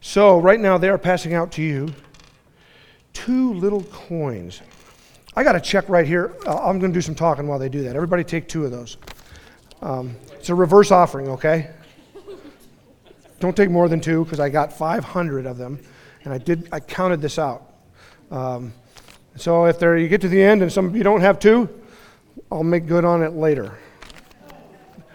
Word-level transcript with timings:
So, 0.00 0.40
right 0.40 0.58
now, 0.58 0.78
they 0.78 0.88
are 0.88 0.98
passing 0.98 1.34
out 1.34 1.52
to 1.52 1.62
you 1.62 1.92
two 3.12 3.52
little 3.54 3.82
coins. 3.84 4.62
I 5.36 5.44
got 5.44 5.56
a 5.56 5.60
check 5.60 5.88
right 5.88 6.06
here. 6.06 6.34
Uh, 6.46 6.56
I'm 6.56 6.78
going 6.78 6.90
to 6.92 6.96
do 6.96 7.02
some 7.02 7.14
talking 7.14 7.46
while 7.46 7.58
they 7.58 7.68
do 7.68 7.82
that. 7.82 7.94
Everybody 7.94 8.24
take 8.24 8.48
two 8.48 8.64
of 8.64 8.70
those. 8.70 8.96
Um, 9.82 10.16
it's 10.32 10.48
a 10.48 10.54
reverse 10.54 10.90
offering, 10.90 11.28
okay? 11.28 11.70
Don't 13.40 13.56
take 13.56 13.70
more 13.70 13.88
than 13.88 14.00
two 14.00 14.24
because 14.24 14.40
I 14.40 14.48
got 14.48 14.72
500 14.72 15.46
of 15.46 15.58
them, 15.58 15.78
and 16.24 16.32
I 16.32 16.38
did. 16.38 16.68
I 16.72 16.80
counted 16.80 17.20
this 17.20 17.38
out. 17.38 17.74
Um, 18.30 18.72
so 19.36 19.66
if 19.66 19.78
there 19.78 19.96
you 19.96 20.08
get 20.08 20.20
to 20.22 20.28
the 20.28 20.42
end 20.42 20.62
and 20.62 20.72
some 20.72 20.86
of 20.86 20.96
you 20.96 21.02
don't 21.02 21.20
have 21.20 21.38
two, 21.38 21.68
I'll 22.50 22.62
make 22.62 22.86
good 22.86 23.04
on 23.04 23.22
it 23.22 23.32
later. 23.32 23.78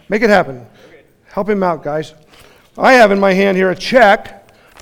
Make 0.10 0.22
it 0.22 0.30
happen. 0.30 0.66
Help 1.26 1.50
him 1.50 1.64
out, 1.64 1.84
guys. 1.84 2.14
I 2.78 2.94
have 2.94 3.12
in 3.12 3.20
my 3.20 3.34
hand 3.34 3.58
here 3.58 3.72
a 3.72 3.76
check 3.76 4.35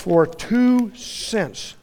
for 0.04 0.25
two 0.25 0.93
cents. 0.95 1.75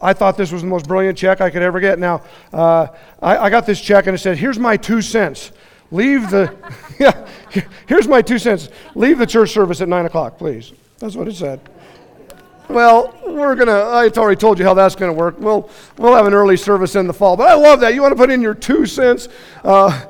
I 0.00 0.12
thought 0.12 0.36
this 0.36 0.50
was 0.50 0.62
the 0.62 0.68
most 0.68 0.88
brilliant 0.88 1.16
check 1.16 1.40
I 1.40 1.48
could 1.48 1.62
ever 1.62 1.78
get. 1.78 2.00
Now, 2.00 2.24
uh, 2.52 2.88
I, 3.22 3.36
I, 3.38 3.50
got 3.50 3.64
this 3.64 3.80
check 3.80 4.08
and 4.08 4.14
it 4.16 4.18
said, 4.18 4.38
Here's 4.38 4.58
my 4.58 4.76
two 4.76 5.00
cents. 5.00 5.52
Leave 5.92 6.30
the, 6.30 6.52
yeah, 6.98 7.28
here's 7.86 8.08
my 8.08 8.20
two 8.20 8.40
cents. 8.40 8.70
Leave 8.96 9.18
the 9.18 9.26
church 9.26 9.50
service 9.50 9.80
at 9.80 9.88
9 9.88 10.06
o'clock, 10.06 10.36
please. 10.36 10.72
That's 10.98 11.14
what 11.14 11.28
it 11.28 11.36
said. 11.36 11.60
Well, 12.68 13.16
we're 13.24 13.54
going 13.54 13.68
to, 13.68 13.72
I 13.72 14.08
already 14.08 14.40
told 14.40 14.58
you 14.58 14.64
how 14.64 14.74
that's 14.74 14.96
going 14.96 15.12
to 15.12 15.16
work. 15.16 15.38
We'll, 15.38 15.70
we'll 15.96 16.16
have 16.16 16.26
an 16.26 16.34
early 16.34 16.56
service 16.56 16.96
in 16.96 17.06
the 17.06 17.12
fall. 17.12 17.36
But 17.36 17.50
I 17.50 17.54
love 17.54 17.78
that. 17.80 17.94
You 17.94 18.02
want 18.02 18.12
to 18.12 18.16
put 18.16 18.30
in 18.30 18.42
your 18.42 18.54
two 18.54 18.84
cents? 18.84 19.28
Uh, 19.62 20.06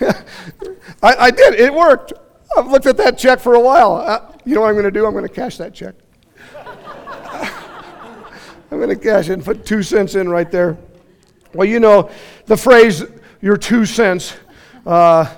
I, 1.00 1.14
I, 1.16 1.30
did. 1.30 1.54
It 1.54 1.72
worked. 1.72 2.12
I've 2.56 2.66
looked 2.66 2.86
at 2.86 2.96
that 2.96 3.18
check 3.18 3.38
for 3.38 3.54
a 3.54 3.60
while. 3.60 3.96
Uh, 3.96 4.32
you 4.44 4.56
know 4.56 4.62
what 4.62 4.68
I'm 4.68 4.74
going 4.74 4.84
to 4.84 4.90
do? 4.90 5.06
I'm 5.06 5.12
going 5.12 5.26
to 5.28 5.32
cash 5.32 5.58
that 5.58 5.74
check. 5.74 5.94
I'm 8.74 8.80
going 8.80 8.90
to 8.90 8.96
cash 8.96 9.28
and 9.28 9.44
put 9.44 9.64
two 9.64 9.84
cents 9.84 10.16
in 10.16 10.28
right 10.28 10.50
there. 10.50 10.76
Well, 11.54 11.68
you 11.68 11.78
know, 11.78 12.10
the 12.46 12.56
phrase, 12.56 13.04
your 13.40 13.56
two 13.56 13.86
cents, 13.86 14.34
uh, 14.84 15.32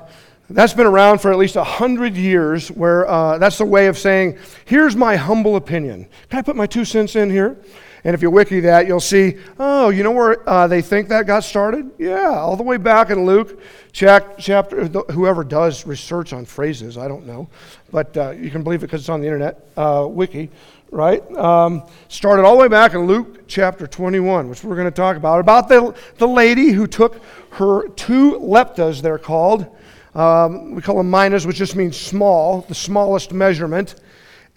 that's 0.48 0.72
been 0.72 0.86
around 0.86 1.20
for 1.20 1.30
at 1.30 1.36
least 1.36 1.54
100 1.54 2.16
years, 2.16 2.70
where 2.70 3.06
uh, 3.06 3.36
that's 3.36 3.58
the 3.58 3.66
way 3.66 3.88
of 3.88 3.98
saying, 3.98 4.38
here's 4.64 4.96
my 4.96 5.16
humble 5.16 5.56
opinion. 5.56 6.08
Can 6.30 6.38
I 6.38 6.42
put 6.42 6.56
my 6.56 6.66
two 6.66 6.86
cents 6.86 7.14
in 7.14 7.28
here? 7.28 7.58
And 8.04 8.14
if 8.14 8.22
you 8.22 8.30
wiki 8.30 8.60
that, 8.60 8.86
you'll 8.86 9.00
see, 9.00 9.36
oh, 9.58 9.90
you 9.90 10.02
know 10.02 10.12
where 10.12 10.48
uh, 10.48 10.66
they 10.66 10.80
think 10.80 11.08
that 11.08 11.26
got 11.26 11.44
started? 11.44 11.90
Yeah, 11.98 12.38
all 12.38 12.56
the 12.56 12.62
way 12.62 12.78
back 12.78 13.10
in 13.10 13.26
Luke, 13.26 13.60
chapter, 13.92 14.86
whoever 15.12 15.44
does 15.44 15.86
research 15.86 16.32
on 16.32 16.46
phrases, 16.46 16.96
I 16.96 17.06
don't 17.06 17.26
know, 17.26 17.50
but 17.92 18.16
uh, 18.16 18.30
you 18.30 18.50
can 18.50 18.62
believe 18.62 18.82
it 18.82 18.86
because 18.86 19.02
it's 19.02 19.10
on 19.10 19.20
the 19.20 19.26
internet, 19.26 19.68
uh, 19.76 20.06
wiki 20.08 20.50
right? 20.90 21.22
Um, 21.36 21.82
started 22.08 22.44
all 22.44 22.56
the 22.56 22.62
way 22.62 22.68
back 22.68 22.94
in 22.94 23.06
Luke 23.06 23.46
chapter 23.46 23.86
21, 23.86 24.48
which 24.48 24.62
we're 24.64 24.76
going 24.76 24.86
to 24.86 24.90
talk 24.90 25.16
about, 25.16 25.40
about 25.40 25.68
the, 25.68 25.94
the 26.18 26.28
lady 26.28 26.70
who 26.70 26.86
took 26.86 27.22
her 27.52 27.88
two 27.90 28.32
leptas, 28.40 29.02
they're 29.02 29.18
called. 29.18 29.66
Um, 30.14 30.74
we 30.74 30.82
call 30.82 30.96
them 30.96 31.10
minas, 31.10 31.46
which 31.46 31.56
just 31.56 31.76
means 31.76 31.96
small, 31.96 32.62
the 32.62 32.74
smallest 32.74 33.32
measurement. 33.32 33.96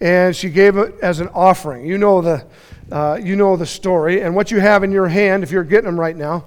And 0.00 0.34
she 0.34 0.48
gave 0.48 0.76
it 0.78 0.94
as 1.02 1.20
an 1.20 1.28
offering. 1.28 1.84
You 1.84 1.98
know 1.98 2.22
the, 2.22 2.46
uh, 2.90 3.18
you 3.22 3.36
know 3.36 3.56
the 3.56 3.66
story. 3.66 4.22
And 4.22 4.34
what 4.34 4.50
you 4.50 4.60
have 4.60 4.82
in 4.82 4.92
your 4.92 5.08
hand, 5.08 5.42
if 5.42 5.50
you're 5.50 5.64
getting 5.64 5.86
them 5.86 6.00
right 6.00 6.16
now, 6.16 6.46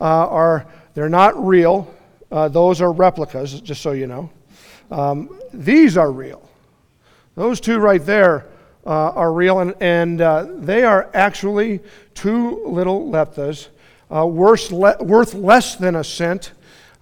uh, 0.00 0.04
are 0.04 0.66
they're 0.94 1.08
not 1.08 1.44
real. 1.44 1.92
Uh, 2.30 2.48
those 2.48 2.80
are 2.80 2.92
replicas, 2.92 3.60
just 3.60 3.82
so 3.82 3.92
you 3.92 4.06
know. 4.06 4.30
Um, 4.90 5.40
these 5.52 5.96
are 5.96 6.12
real. 6.12 6.48
Those 7.34 7.60
two 7.60 7.78
right 7.78 8.04
there 8.04 8.46
uh, 8.84 9.10
are 9.10 9.32
real, 9.32 9.60
and, 9.60 9.74
and 9.80 10.20
uh, 10.20 10.46
they 10.56 10.82
are 10.82 11.10
actually 11.14 11.80
two 12.14 12.64
little 12.66 13.08
leptas, 13.08 13.68
uh, 14.14 14.26
worth, 14.26 14.70
le- 14.72 15.02
worth 15.02 15.34
less 15.34 15.76
than 15.76 15.96
a 15.96 16.04
cent. 16.04 16.52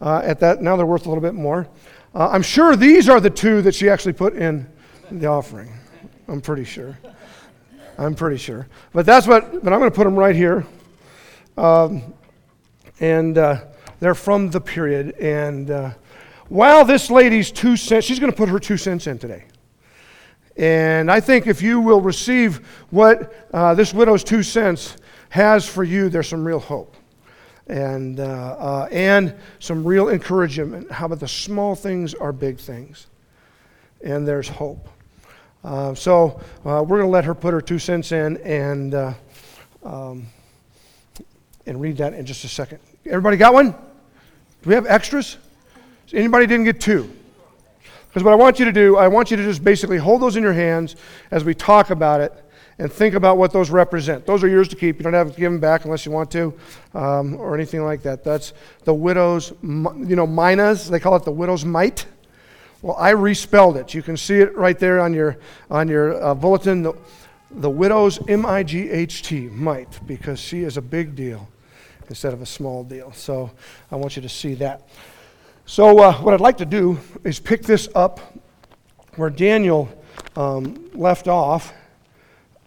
Uh, 0.01 0.21
at 0.25 0.41
that, 0.41 0.63
now 0.63 0.77
they're 0.77 0.87
worth 0.87 1.07
a 1.07 1.09
little 1.09 1.23
bit 1.23 1.35
more. 1.35 1.67
Uh, 2.15 2.29
I'm 2.29 2.43
sure 2.43 2.77
these 2.77 3.09
are 3.09 3.21
the 3.21 3.31
two 3.31 3.63
that 3.63 3.75
she 3.75 3.89
actually 3.89 4.13
put 4.13 4.35
in 4.35 4.67
the 5.11 5.27
offering. 5.27 5.73
I'm 6.29 6.41
pretty 6.41 6.65
sure. 6.65 6.99
I'm 7.99 8.15
pretty 8.15 8.39
sure. 8.39 8.67
But 8.93 9.07
that's 9.07 9.27
what. 9.27 9.63
But 9.63 9.73
I'm 9.73 9.79
going 9.79 9.91
to 9.91 9.97
put 9.97 10.05
them 10.05 10.17
right 10.17 10.35
here, 10.35 10.67
um, 11.57 12.15
and 12.99 13.37
uh, 13.37 13.65
they're 14.01 14.15
from 14.15 14.51
the 14.51 14.61
period. 14.61 15.17
And 15.21 15.95
while 16.49 16.85
this 16.85 17.11
lady's 17.11 17.51
two 17.51 17.77
cents, 17.77 18.07
she's 18.07 18.19
going 18.19 18.33
to 18.33 18.37
put 18.37 18.49
her 18.49 18.59
two 18.59 18.77
cents 18.77 19.07
in 19.07 19.19
today. 19.19 19.45
And 20.57 21.11
I 21.11 21.21
think 21.21 21.47
if 21.47 21.63
you 21.63 21.81
will 21.81 22.01
receive 22.01 22.67
what 22.91 23.33
uh, 23.53 23.75
this 23.75 23.95
widow's 23.95 24.25
two 24.25 24.43
cents 24.43 24.97
has 25.31 25.67
for 25.69 25.85
you, 25.85 26.09
there's 26.09 26.29
some 26.29 26.45
real 26.45 26.59
hope 26.59 26.97
and, 27.71 28.19
uh, 28.19 28.57
uh, 28.59 28.89
and 28.91 29.35
some 29.61 29.85
real 29.85 30.09
encouragement. 30.09 30.91
How 30.91 31.07
about 31.07 31.21
the 31.21 31.29
small 31.29 31.75
things 31.75 32.15
are 32.15 32.33
big 32.33 32.59
things? 32.59 33.07
And 34.03 34.27
there's 34.27 34.49
hope. 34.49 34.89
Uh, 35.63 35.95
so 35.95 36.41
uh, 36.65 36.83
we're 36.87 36.99
going 36.99 37.03
to 37.03 37.07
let 37.07 37.25
her 37.25 37.35
put 37.35 37.53
her 37.53 37.61
two 37.61 37.79
cents 37.79 38.13
in 38.13 38.39
and, 38.39 38.95
uh, 38.95 39.13
um, 39.85 40.27
and 41.67 41.81
read 41.81 41.97
that 41.99 42.13
in 42.13 42.27
just 42.27 42.45
a 42.45 42.49
second. 42.49 42.81
Everybody 43.07 43.37
got 43.37 43.55
one? 43.55 43.71
Do 43.71 44.69
we 44.69 44.75
have 44.75 44.87
extras? 44.87 45.37
Anybody 46.13 46.47
didn't 46.47 46.65
get 46.65 46.81
two? 46.81 47.11
Because 48.11 48.25
what 48.25 48.33
I 48.33 48.37
want 48.37 48.59
you 48.59 48.65
to 48.65 48.73
do, 48.73 48.97
I 48.97 49.07
want 49.07 49.31
you 49.31 49.37
to 49.37 49.43
just 49.45 49.63
basically 49.63 49.97
hold 49.97 50.21
those 50.21 50.35
in 50.35 50.43
your 50.43 50.53
hands 50.53 50.97
as 51.31 51.45
we 51.45 51.55
talk 51.55 51.91
about 51.91 52.21
it 52.21 52.33
and 52.79 52.91
think 52.91 53.15
about 53.15 53.39
what 53.39 53.53
those 53.53 53.71
represent. 53.71 54.27
Those 54.27 54.43
are 54.43 54.49
yours 54.49 54.67
to 54.69 54.77
keep. 54.77 54.97
You 54.97 55.05
don't 55.05 55.13
have 55.13 55.33
to 55.33 55.41
give 55.41 55.53
them 55.53 55.61
back 55.61 55.85
unless 55.85 56.05
you 56.05 56.11
want 56.11 56.29
to 56.33 56.53
um, 56.93 57.37
or 57.37 57.55
anything 57.55 57.85
like 57.85 58.03
that. 58.03 58.25
That's 58.25 58.53
the 58.85 58.93
widow's, 58.93 59.53
you 59.63 60.17
know, 60.17 60.27
minas. 60.27 60.91
They 60.91 60.99
call 60.99 61.15
it 61.15 61.25
the 61.25 61.31
widow's 61.31 61.65
mite. 61.65 62.07
Well, 62.83 62.97
I 62.97 63.11
respelled 63.11 63.77
it. 63.77 63.95
You 63.95 64.03
can 64.03 64.17
see 64.17 64.39
it 64.41 64.57
right 64.57 64.79
there 64.79 64.99
on 64.99 65.15
your, 65.15 65.37
on 65.71 65.87
your 65.87 66.21
uh, 66.21 66.35
bulletin. 66.35 66.83
The, 66.83 66.95
the 67.51 67.71
widow's 67.71 68.19
M 68.29 68.45
I 68.45 68.65
G 68.65 68.91
H 68.91 69.23
T, 69.23 69.49
might, 69.49 70.01
because 70.07 70.41
she 70.41 70.63
is 70.63 70.77
a 70.77 70.83
big 70.83 71.15
deal 71.15 71.49
instead 72.09 72.33
of 72.33 72.43
a 72.43 72.47
small 72.47 72.83
deal. 72.83 73.13
So 73.13 73.51
I 73.93 73.97
want 73.97 74.17
you 74.17 74.23
to 74.23 74.29
see 74.29 74.55
that. 74.55 74.89
So, 75.71 76.01
uh, 76.01 76.15
what 76.15 76.35
I'd 76.35 76.41
like 76.41 76.57
to 76.57 76.65
do 76.65 76.99
is 77.23 77.39
pick 77.39 77.63
this 77.63 77.89
up 77.95 78.19
where 79.15 79.31
Daniel 79.31 79.89
um, 80.35 80.91
left 80.95 81.29
off 81.29 81.73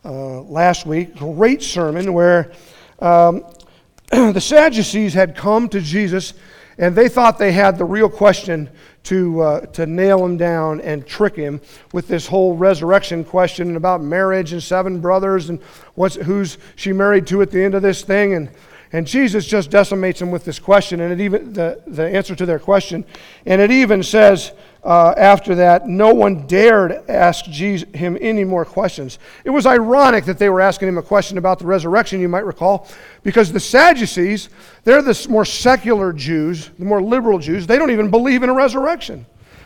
uh, 0.06 0.40
last 0.44 0.86
week. 0.86 1.14
Great 1.18 1.62
sermon 1.62 2.14
where 2.14 2.54
um, 3.00 3.44
the 4.10 4.40
Sadducees 4.40 5.14
had 5.14 5.36
come 5.36 5.68
to 5.68 5.82
Jesus 5.82 6.34
and 6.78 6.96
they 6.96 7.10
thought 7.10 7.38
they 7.38 7.52
had 7.52 7.78
the 7.78 7.84
real 7.84 8.08
question 8.08 8.70
to, 9.04 9.42
uh, 9.42 9.60
to 9.74 9.86
nail 9.86 10.24
him 10.24 10.38
down 10.38 10.80
and 10.80 11.06
trick 11.06 11.36
him 11.36 11.60
with 11.92 12.08
this 12.08 12.26
whole 12.26 12.56
resurrection 12.56 13.26
question 13.26 13.76
about 13.76 14.02
marriage 14.02 14.54
and 14.54 14.64
seven 14.64 15.02
brothers 15.02 15.50
and 15.50 15.62
what's, 15.96 16.16
who's 16.16 16.58
she 16.78 16.94
married 16.94 17.28
to 17.28 17.42
at 17.42 17.52
the 17.52 17.62
end 17.62 17.76
of 17.76 17.82
this 17.82 18.02
thing. 18.02 18.34
And 18.34 18.50
and 18.94 19.08
Jesus 19.08 19.48
just 19.48 19.72
decimates 19.72 20.20
them 20.20 20.30
with 20.30 20.46
this 20.46 20.60
question, 20.60 21.02
and 21.02 21.12
it 21.12 21.20
even 21.20 21.52
the, 21.52 21.82
the 21.88 22.08
answer 22.08 22.36
to 22.36 22.46
their 22.46 22.60
question. 22.60 23.04
And 23.48 23.60
it 23.60 23.72
even 23.72 24.04
says 24.04 24.52
uh, 24.84 25.16
after 25.18 25.56
that, 25.56 25.88
no 25.88 26.14
one 26.14 26.46
dared 26.46 27.04
ask 27.10 27.46
Jesus, 27.46 27.90
him 27.96 28.18
any 28.22 28.44
more 28.44 28.66
questions. 28.66 29.18
It 29.46 29.50
was 29.50 29.66
ironic 29.66 30.26
that 30.26 30.38
they 30.38 30.50
were 30.50 30.62
asking 30.62 30.90
him 30.90 31.00
a 31.00 31.04
question 31.04 31.40
about 31.40 31.58
the 31.58 31.66
resurrection, 31.66 32.22
you 32.22 32.30
might 32.30 32.46
recall, 32.46 32.88
because 33.24 33.52
the 33.52 33.60
Sadducees, 33.60 34.50
they're 34.84 35.02
the 35.02 35.26
more 35.28 35.46
secular 35.46 36.14
Jews, 36.14 36.70
the 36.78 36.86
more 36.86 37.02
liberal 37.02 37.40
Jews, 37.40 37.66
they 37.66 37.80
don't 37.80 37.92
even 37.92 38.12
believe 38.12 38.44
in 38.44 38.50
a 38.50 38.54
resurrection. 38.54 39.26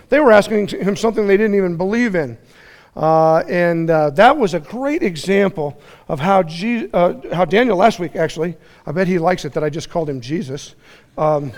They 0.10 0.22
were 0.22 0.32
asking 0.32 0.68
him 0.68 0.96
something 0.96 1.28
they 1.28 1.36
didn't 1.36 1.56
even 1.56 1.76
believe 1.76 2.16
in. 2.16 2.38
Uh, 2.96 3.44
and 3.48 3.90
uh, 3.90 4.10
that 4.12 4.36
was 4.36 4.54
a 4.54 4.60
great 4.60 5.04
example 5.04 5.80
of 6.08 6.20
how, 6.20 6.42
Je- 6.44 6.90
uh, 6.94 7.14
how 7.34 7.46
Daniel 7.46 7.78
last 7.78 8.00
week, 8.00 8.16
actually, 8.16 8.58
I 8.86 8.92
bet 8.92 9.08
he 9.08 9.20
likes 9.20 9.46
it 9.46 9.54
that 9.54 9.64
I 9.64 9.70
just 9.70 9.90
called 9.90 10.10
him 10.10 10.20
Jesus. 10.20 10.76
Um, 11.18 11.52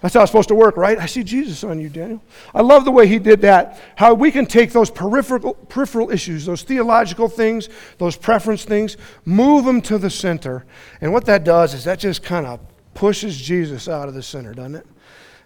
that's 0.00 0.14
how 0.14 0.22
it's 0.22 0.30
supposed 0.30 0.48
to 0.50 0.54
work, 0.54 0.76
right? 0.76 0.98
I 0.98 1.06
see 1.06 1.24
Jesus 1.24 1.64
on 1.64 1.80
you, 1.80 1.88
Daniel. 1.88 2.22
I 2.54 2.60
love 2.60 2.84
the 2.84 2.90
way 2.92 3.08
he 3.08 3.18
did 3.18 3.40
that. 3.40 3.80
How 3.96 4.14
we 4.14 4.30
can 4.30 4.46
take 4.46 4.70
those 4.70 4.90
peripheral, 4.90 5.54
peripheral 5.54 6.10
issues, 6.10 6.46
those 6.46 6.62
theological 6.62 7.28
things, 7.28 7.68
those 7.98 8.16
preference 8.16 8.64
things, 8.64 8.96
move 9.24 9.64
them 9.64 9.80
to 9.82 9.98
the 9.98 10.10
center. 10.10 10.64
And 11.00 11.12
what 11.12 11.24
that 11.24 11.44
does 11.44 11.74
is 11.74 11.84
that 11.84 11.98
just 11.98 12.22
kind 12.22 12.46
of 12.46 12.60
pushes 12.94 13.36
Jesus 13.36 13.88
out 13.88 14.06
of 14.06 14.14
the 14.14 14.22
center, 14.22 14.54
doesn't 14.54 14.76
it? 14.76 14.86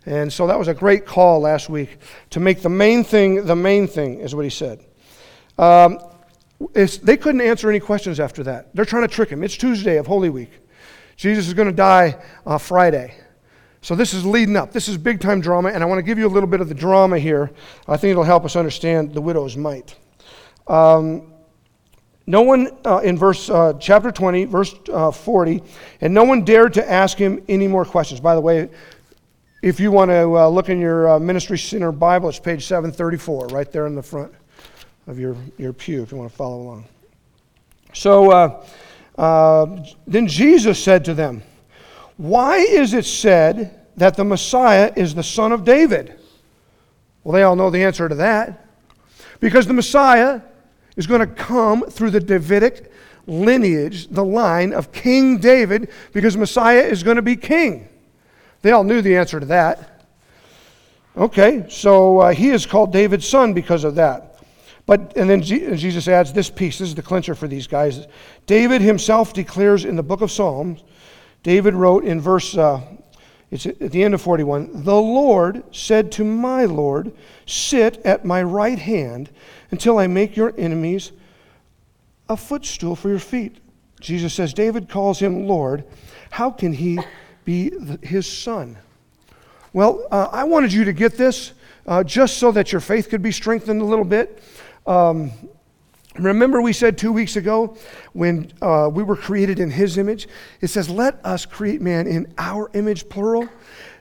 And 0.06 0.32
so 0.32 0.46
that 0.46 0.58
was 0.58 0.68
a 0.68 0.74
great 0.74 1.04
call 1.04 1.40
last 1.40 1.68
week 1.68 1.98
to 2.30 2.40
make 2.40 2.62
the 2.62 2.68
main 2.68 3.04
thing 3.04 3.44
the 3.44 3.56
main 3.56 3.86
thing, 3.86 4.20
is 4.20 4.34
what 4.34 4.44
he 4.44 4.50
said. 4.50 4.84
Um, 5.58 5.98
they 6.74 7.16
couldn't 7.16 7.40
answer 7.40 7.70
any 7.70 7.80
questions 7.80 8.20
after 8.20 8.42
that. 8.44 8.74
They're 8.74 8.84
trying 8.84 9.06
to 9.06 9.14
trick 9.14 9.30
him. 9.30 9.42
It's 9.42 9.56
Tuesday 9.56 9.96
of 9.96 10.06
Holy 10.06 10.30
Week. 10.30 10.50
Jesus 11.16 11.48
is 11.48 11.54
going 11.54 11.68
to 11.68 11.74
die 11.74 12.16
uh, 12.46 12.58
Friday. 12.58 13.14
So 13.82 13.94
this 13.94 14.12
is 14.12 14.26
leading 14.26 14.56
up. 14.56 14.72
This 14.72 14.88
is 14.88 14.98
big 14.98 15.20
time 15.20 15.40
drama, 15.40 15.70
and 15.70 15.82
I 15.82 15.86
want 15.86 15.98
to 15.98 16.02
give 16.02 16.18
you 16.18 16.26
a 16.26 16.28
little 16.28 16.48
bit 16.48 16.60
of 16.60 16.68
the 16.68 16.74
drama 16.74 17.18
here. 17.18 17.50
I 17.88 17.96
think 17.96 18.10
it'll 18.10 18.24
help 18.24 18.44
us 18.44 18.56
understand 18.56 19.14
the 19.14 19.22
widow's 19.22 19.56
mite. 19.56 19.96
Um, 20.66 21.32
no 22.26 22.42
one, 22.42 22.68
uh, 22.84 22.98
in 22.98 23.18
verse 23.18 23.48
uh, 23.48 23.72
chapter 23.80 24.12
20, 24.12 24.44
verse 24.44 24.74
uh, 24.92 25.10
40, 25.10 25.62
and 26.02 26.12
no 26.12 26.24
one 26.24 26.44
dared 26.44 26.74
to 26.74 26.90
ask 26.90 27.16
him 27.18 27.42
any 27.48 27.66
more 27.66 27.84
questions. 27.84 28.20
By 28.20 28.34
the 28.34 28.40
way, 28.40 28.68
if 29.62 29.78
you 29.78 29.90
want 29.90 30.10
to 30.10 30.38
uh, 30.38 30.48
look 30.48 30.68
in 30.68 30.80
your 30.80 31.10
uh, 31.10 31.18
Ministry 31.18 31.58
Center 31.58 31.92
Bible, 31.92 32.28
it's 32.28 32.38
page 32.38 32.64
734, 32.66 33.48
right 33.48 33.70
there 33.70 33.86
in 33.86 33.94
the 33.94 34.02
front 34.02 34.32
of 35.06 35.18
your, 35.18 35.36
your 35.58 35.72
pew, 35.72 36.02
if 36.02 36.12
you 36.12 36.18
want 36.18 36.30
to 36.30 36.36
follow 36.36 36.62
along. 36.62 36.86
So 37.92 38.30
uh, 39.16 39.84
then 40.06 40.26
Jesus 40.26 40.82
said 40.82 41.04
to 41.04 41.14
them, 41.14 41.42
Why 42.16 42.56
is 42.56 42.94
it 42.94 43.04
said 43.04 43.86
that 43.96 44.16
the 44.16 44.24
Messiah 44.24 44.92
is 44.96 45.14
the 45.14 45.22
son 45.22 45.52
of 45.52 45.64
David? 45.64 46.18
Well, 47.22 47.34
they 47.34 47.42
all 47.42 47.56
know 47.56 47.70
the 47.70 47.82
answer 47.82 48.08
to 48.08 48.14
that. 48.14 48.66
Because 49.40 49.66
the 49.66 49.74
Messiah 49.74 50.40
is 50.96 51.06
going 51.06 51.20
to 51.20 51.26
come 51.26 51.82
through 51.82 52.10
the 52.10 52.20
Davidic 52.20 52.90
lineage, 53.26 54.08
the 54.08 54.24
line 54.24 54.72
of 54.72 54.92
King 54.92 55.38
David, 55.38 55.90
because 56.12 56.36
Messiah 56.36 56.82
is 56.82 57.02
going 57.02 57.16
to 57.16 57.22
be 57.22 57.36
king. 57.36 57.88
They 58.62 58.72
all 58.72 58.84
knew 58.84 59.02
the 59.02 59.16
answer 59.16 59.40
to 59.40 59.46
that. 59.46 60.06
Okay, 61.16 61.66
so 61.68 62.20
uh, 62.20 62.32
he 62.32 62.50
is 62.50 62.66
called 62.66 62.92
David's 62.92 63.26
son 63.26 63.52
because 63.52 63.84
of 63.84 63.96
that. 63.96 64.38
But, 64.86 65.16
and 65.16 65.28
then 65.28 65.42
Jesus 65.42 66.08
adds 66.08 66.32
this 66.32 66.50
piece, 66.50 66.78
this 66.78 66.88
is 66.88 66.94
the 66.94 67.02
clincher 67.02 67.34
for 67.34 67.46
these 67.46 67.66
guys. 67.66 68.06
David 68.46 68.80
himself 68.80 69.32
declares 69.32 69.84
in 69.84 69.96
the 69.96 70.02
book 70.02 70.20
of 70.20 70.30
Psalms, 70.30 70.82
David 71.42 71.74
wrote 71.74 72.04
in 72.04 72.20
verse, 72.20 72.56
uh, 72.56 72.80
it's 73.50 73.66
at 73.66 73.78
the 73.78 74.02
end 74.02 74.14
of 74.14 74.22
41, 74.22 74.84
The 74.84 74.94
Lord 74.94 75.62
said 75.74 76.12
to 76.12 76.24
my 76.24 76.64
Lord, 76.64 77.12
Sit 77.46 77.98
at 78.04 78.24
my 78.24 78.42
right 78.42 78.78
hand 78.78 79.30
until 79.70 79.98
I 79.98 80.06
make 80.06 80.36
your 80.36 80.54
enemies 80.56 81.12
a 82.28 82.36
footstool 82.36 82.94
for 82.94 83.08
your 83.08 83.18
feet. 83.18 83.58
Jesus 84.00 84.32
says, 84.32 84.54
David 84.54 84.88
calls 84.88 85.18
him 85.18 85.46
Lord. 85.46 85.84
How 86.30 86.50
can 86.50 86.72
he 86.72 86.98
be 87.50 87.72
his 88.02 88.30
son? 88.30 88.76
Well, 89.72 90.06
uh, 90.12 90.28
I 90.30 90.44
wanted 90.44 90.72
you 90.72 90.84
to 90.84 90.92
get 90.92 91.16
this 91.16 91.52
uh, 91.84 92.04
just 92.04 92.38
so 92.38 92.52
that 92.52 92.70
your 92.70 92.80
faith 92.80 93.08
could 93.08 93.22
be 93.22 93.32
strengthened 93.32 93.82
a 93.82 93.84
little 93.84 94.04
bit. 94.04 94.40
Um, 94.86 95.32
remember, 96.14 96.62
we 96.62 96.72
said 96.72 96.96
two 96.96 97.10
weeks 97.10 97.34
ago 97.34 97.76
when 98.12 98.52
uh, 98.62 98.88
we 98.92 99.02
were 99.02 99.16
created 99.16 99.58
in 99.58 99.68
his 99.68 99.98
image? 99.98 100.28
It 100.60 100.68
says, 100.68 100.88
Let 100.88 101.24
us 101.24 101.44
create 101.44 101.80
man 101.80 102.06
in 102.06 102.32
our 102.38 102.70
image, 102.74 103.08
plural. 103.08 103.48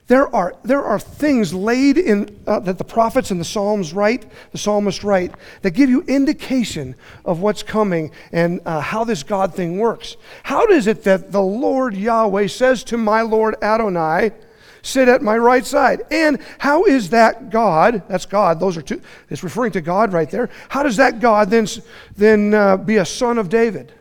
There 0.09 0.35
are, 0.35 0.55
there 0.63 0.83
are 0.83 0.97
things 0.97 1.53
laid 1.53 1.99
in 1.99 2.41
uh, 2.47 2.59
that 2.61 2.79
the 2.79 2.83
prophets 2.83 3.29
and 3.29 3.39
the 3.39 3.45
Psalms 3.45 3.93
write, 3.93 4.25
the 4.51 4.57
psalmist 4.57 5.03
write, 5.03 5.35
that 5.61 5.71
give 5.71 5.87
you 5.87 6.01
indication 6.01 6.95
of 7.25 7.41
what's 7.41 7.61
coming 7.61 8.09
and 8.31 8.59
uh, 8.65 8.81
how 8.81 9.03
this 9.03 9.21
God 9.21 9.53
thing 9.53 9.77
works. 9.77 10.17
How 10.41 10.65
does 10.65 10.87
it 10.87 11.03
that 11.03 11.31
the 11.31 11.43
Lord 11.43 11.95
Yahweh 11.95 12.47
says 12.47 12.83
to 12.85 12.97
my 12.97 13.21
Lord 13.21 13.55
Adonai, 13.61 14.31
sit 14.81 15.07
at 15.07 15.21
my 15.21 15.37
right 15.37 15.63
side? 15.63 16.01
And 16.09 16.39
how 16.57 16.85
is 16.85 17.11
that 17.11 17.51
God, 17.51 18.01
that's 18.09 18.25
God, 18.25 18.59
those 18.59 18.77
are 18.77 18.81
two, 18.81 19.03
it's 19.29 19.43
referring 19.43 19.73
to 19.73 19.81
God 19.81 20.11
right 20.11 20.31
there. 20.31 20.49
How 20.69 20.81
does 20.81 20.97
that 20.97 21.19
God 21.19 21.51
then, 21.51 21.67
then 22.17 22.55
uh, 22.55 22.77
be 22.77 22.97
a 22.97 23.05
son 23.05 23.37
of 23.37 23.47
David? 23.47 23.93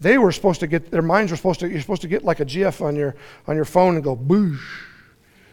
They 0.00 0.16
were 0.16 0.32
supposed 0.32 0.60
to 0.60 0.66
get, 0.66 0.90
their 0.90 1.02
minds 1.02 1.30
were 1.30 1.36
supposed 1.36 1.60
to, 1.60 1.68
you're 1.68 1.80
supposed 1.80 2.02
to 2.02 2.08
get 2.08 2.24
like 2.24 2.40
a 2.40 2.44
GIF 2.44 2.80
on 2.80 2.96
your, 2.96 3.14
on 3.46 3.54
your 3.54 3.66
phone 3.66 3.96
and 3.96 4.02
go 4.02 4.16
boosh. 4.16 4.58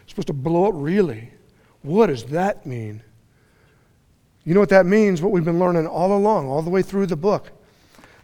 It's 0.02 0.12
supposed 0.12 0.28
to 0.28 0.32
blow 0.32 0.68
up 0.68 0.74
really. 0.74 1.30
What 1.82 2.06
does 2.06 2.24
that 2.26 2.64
mean? 2.64 3.02
You 4.44 4.54
know 4.54 4.60
what 4.60 4.70
that 4.70 4.86
means? 4.86 5.20
What 5.20 5.32
we've 5.32 5.44
been 5.44 5.58
learning 5.58 5.86
all 5.86 6.16
along, 6.16 6.48
all 6.48 6.62
the 6.62 6.70
way 6.70 6.80
through 6.80 7.06
the 7.06 7.16
book 7.16 7.50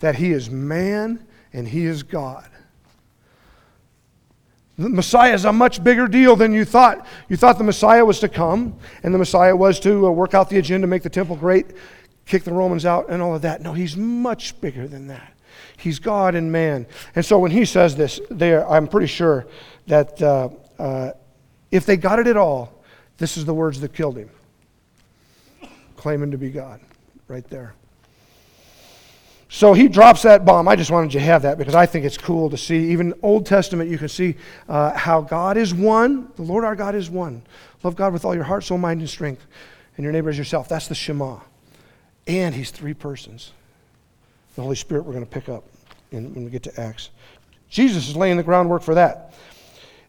that 0.00 0.14
he 0.14 0.32
is 0.32 0.48
man 0.48 1.26
and 1.52 1.68
he 1.68 1.84
is 1.84 2.02
God. 2.02 2.48
The 4.78 4.88
Messiah 4.88 5.34
is 5.34 5.44
a 5.44 5.52
much 5.52 5.84
bigger 5.84 6.08
deal 6.08 6.34
than 6.34 6.52
you 6.52 6.64
thought. 6.64 7.06
You 7.28 7.36
thought 7.36 7.58
the 7.58 7.64
Messiah 7.64 8.04
was 8.04 8.18
to 8.20 8.28
come, 8.28 8.76
and 9.04 9.14
the 9.14 9.18
Messiah 9.18 9.54
was 9.54 9.78
to 9.80 10.06
uh, 10.06 10.10
work 10.10 10.34
out 10.34 10.50
the 10.50 10.58
agenda, 10.58 10.88
make 10.88 11.04
the 11.04 11.10
temple 11.10 11.36
great, 11.36 11.66
kick 12.26 12.42
the 12.42 12.52
Romans 12.52 12.84
out, 12.84 13.08
and 13.08 13.22
all 13.22 13.36
of 13.36 13.42
that. 13.42 13.62
No, 13.62 13.72
he's 13.72 13.96
much 13.96 14.60
bigger 14.60 14.88
than 14.88 15.06
that. 15.06 15.33
He's 15.76 15.98
God 15.98 16.34
and 16.34 16.50
man. 16.50 16.86
And 17.14 17.24
so 17.24 17.38
when 17.38 17.50
he 17.50 17.64
says 17.64 17.96
this, 17.96 18.20
there, 18.30 18.68
I'm 18.68 18.88
pretty 18.88 19.06
sure 19.06 19.46
that 19.86 20.20
uh, 20.22 20.48
uh, 20.78 21.10
if 21.70 21.86
they 21.86 21.96
got 21.96 22.18
it 22.18 22.26
at 22.26 22.36
all, 22.36 22.82
this 23.18 23.36
is 23.36 23.44
the 23.44 23.54
words 23.54 23.80
that 23.80 23.92
killed 23.92 24.16
him. 24.16 24.30
Claiming 25.96 26.30
to 26.30 26.38
be 26.38 26.50
God, 26.50 26.80
right 27.28 27.48
there. 27.48 27.74
So 29.48 29.72
he 29.72 29.86
drops 29.86 30.22
that 30.22 30.44
bomb. 30.44 30.66
I 30.66 30.74
just 30.74 30.90
wanted 30.90 31.14
you 31.14 31.20
to 31.20 31.26
have 31.26 31.42
that 31.42 31.58
because 31.58 31.76
I 31.76 31.86
think 31.86 32.04
it's 32.04 32.18
cool 32.18 32.50
to 32.50 32.56
see. 32.56 32.90
Even 32.90 33.14
Old 33.22 33.46
Testament, 33.46 33.88
you 33.88 33.98
can 33.98 34.08
see 34.08 34.34
uh, 34.68 34.92
how 34.96 35.20
God 35.20 35.56
is 35.56 35.72
one. 35.72 36.28
The 36.34 36.42
Lord 36.42 36.64
our 36.64 36.74
God 36.74 36.94
is 36.96 37.08
one. 37.08 37.42
Love 37.84 37.94
God 37.94 38.12
with 38.12 38.24
all 38.24 38.34
your 38.34 38.44
heart, 38.44 38.64
soul, 38.64 38.78
mind, 38.78 39.00
and 39.00 39.08
strength, 39.08 39.46
and 39.96 40.02
your 40.02 40.12
neighbor 40.12 40.30
as 40.30 40.36
yourself. 40.36 40.68
That's 40.68 40.88
the 40.88 40.94
Shema. 40.94 41.38
And 42.26 42.54
he's 42.54 42.70
three 42.70 42.94
persons 42.94 43.52
the 44.54 44.62
Holy 44.62 44.76
Spirit 44.76 45.04
we're 45.04 45.12
going 45.12 45.24
to 45.24 45.30
pick 45.30 45.48
up 45.48 45.64
in, 46.10 46.32
when 46.34 46.44
we 46.44 46.50
get 46.50 46.62
to 46.64 46.80
Acts. 46.80 47.10
Jesus 47.68 48.08
is 48.08 48.16
laying 48.16 48.36
the 48.36 48.42
groundwork 48.42 48.82
for 48.82 48.94
that. 48.94 49.34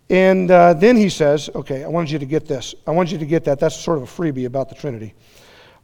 And 0.10 0.52
uh, 0.52 0.74
then 0.74 0.98
he 0.98 1.10
says, 1.10 1.50
okay, 1.56 1.84
I 1.84 1.88
wanted 1.88 2.12
you 2.12 2.20
to 2.20 2.26
get 2.26 2.48
this. 2.48 2.76
I 2.86 2.92
want 2.92 3.12
you 3.12 3.18
to 3.18 3.26
get 3.26 3.44
that. 3.46 3.60
That's 3.60 3.76
sort 3.76 3.98
of 3.98 4.04
a 4.04 4.08
freebie 4.08 4.46
about 4.46 4.70
the 4.70 4.76
Trinity. 4.76 5.16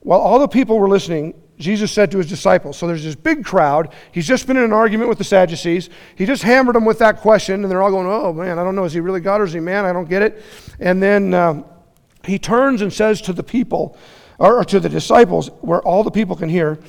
While 0.02 0.20
all 0.20 0.40
the 0.40 0.48
people 0.48 0.78
were 0.80 0.90
listening, 0.90 1.42
Jesus 1.58 1.92
said 1.92 2.12
to 2.12 2.18
his 2.18 2.28
disciples, 2.28 2.78
so 2.78 2.88
there's 2.88 3.04
this 3.04 3.16
big 3.16 3.46
crowd. 3.46 3.94
He's 4.12 4.28
just 4.28 4.48
been 4.48 4.58
in 4.58 4.64
an 4.64 4.74
argument 4.74 5.10
with 5.10 5.20
the 5.20 5.24
Sadducees. 5.24 5.90
He 6.16 6.26
just 6.26 6.44
hammered 6.44 6.76
them 6.76 6.86
with 6.86 7.00
that 7.00 7.18
question, 7.18 7.64
and 7.64 7.72
they're 7.72 7.84
all 7.84 7.92
going, 7.92 8.08
oh 8.08 8.34
man, 8.34 8.58
I 8.58 8.64
don't 8.64 8.76
know, 8.76 8.84
is 8.84 8.94
he 8.94 9.00
really 9.00 9.20
God 9.20 9.42
or 9.42 9.44
is 9.44 9.54
he 9.54 9.60
man? 9.60 9.86
I 9.86 9.94
don't 9.94 10.10
get 10.10 10.24
it. 10.24 10.44
And 10.80 11.02
then 11.02 11.34
uh, 11.34 11.64
he 12.26 12.40
turns 12.40 12.82
and 12.82 12.92
says 12.92 13.22
to 13.22 13.34
the 13.34 13.44
people, 13.44 13.96
or, 14.40 14.58
or 14.58 14.66
to 14.66 14.80
the 14.80 14.90
disciples, 14.90 15.50
where 15.62 15.82
all 15.82 16.04
the 16.04 16.12
people 16.12 16.36
can 16.36 16.50
hear, 16.50 16.80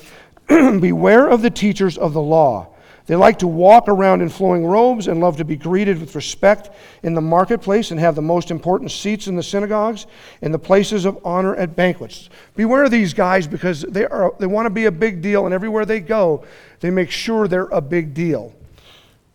Beware 0.79 1.27
of 1.27 1.41
the 1.41 1.49
teachers 1.49 1.97
of 1.97 2.13
the 2.13 2.21
law. 2.21 2.67
They 3.05 3.17
like 3.17 3.39
to 3.39 3.47
walk 3.47 3.89
around 3.89 4.21
in 4.21 4.29
flowing 4.29 4.65
robes 4.65 5.07
and 5.07 5.19
love 5.19 5.35
to 5.37 5.43
be 5.43 5.57
greeted 5.57 5.99
with 5.99 6.15
respect 6.15 6.69
in 7.03 7.13
the 7.13 7.21
marketplace 7.21 7.91
and 7.91 7.99
have 7.99 8.15
the 8.15 8.21
most 8.21 8.49
important 8.49 8.91
seats 8.91 9.27
in 9.27 9.35
the 9.35 9.43
synagogues 9.43 10.07
and 10.41 10.53
the 10.53 10.59
places 10.59 11.03
of 11.03 11.19
honor 11.25 11.53
at 11.55 11.75
banquets. 11.75 12.29
Beware 12.55 12.85
of 12.85 12.91
these 12.91 13.13
guys 13.13 13.45
because 13.45 13.81
they, 13.81 14.05
are, 14.05 14.33
they 14.39 14.47
want 14.47 14.67
to 14.67 14.69
be 14.69 14.85
a 14.85 14.91
big 14.91 15.21
deal, 15.21 15.45
and 15.45 15.53
everywhere 15.53 15.85
they 15.85 15.99
go, 15.99 16.45
they 16.79 16.89
make 16.89 17.11
sure 17.11 17.47
they're 17.47 17.65
a 17.65 17.81
big 17.81 18.13
deal. 18.13 18.55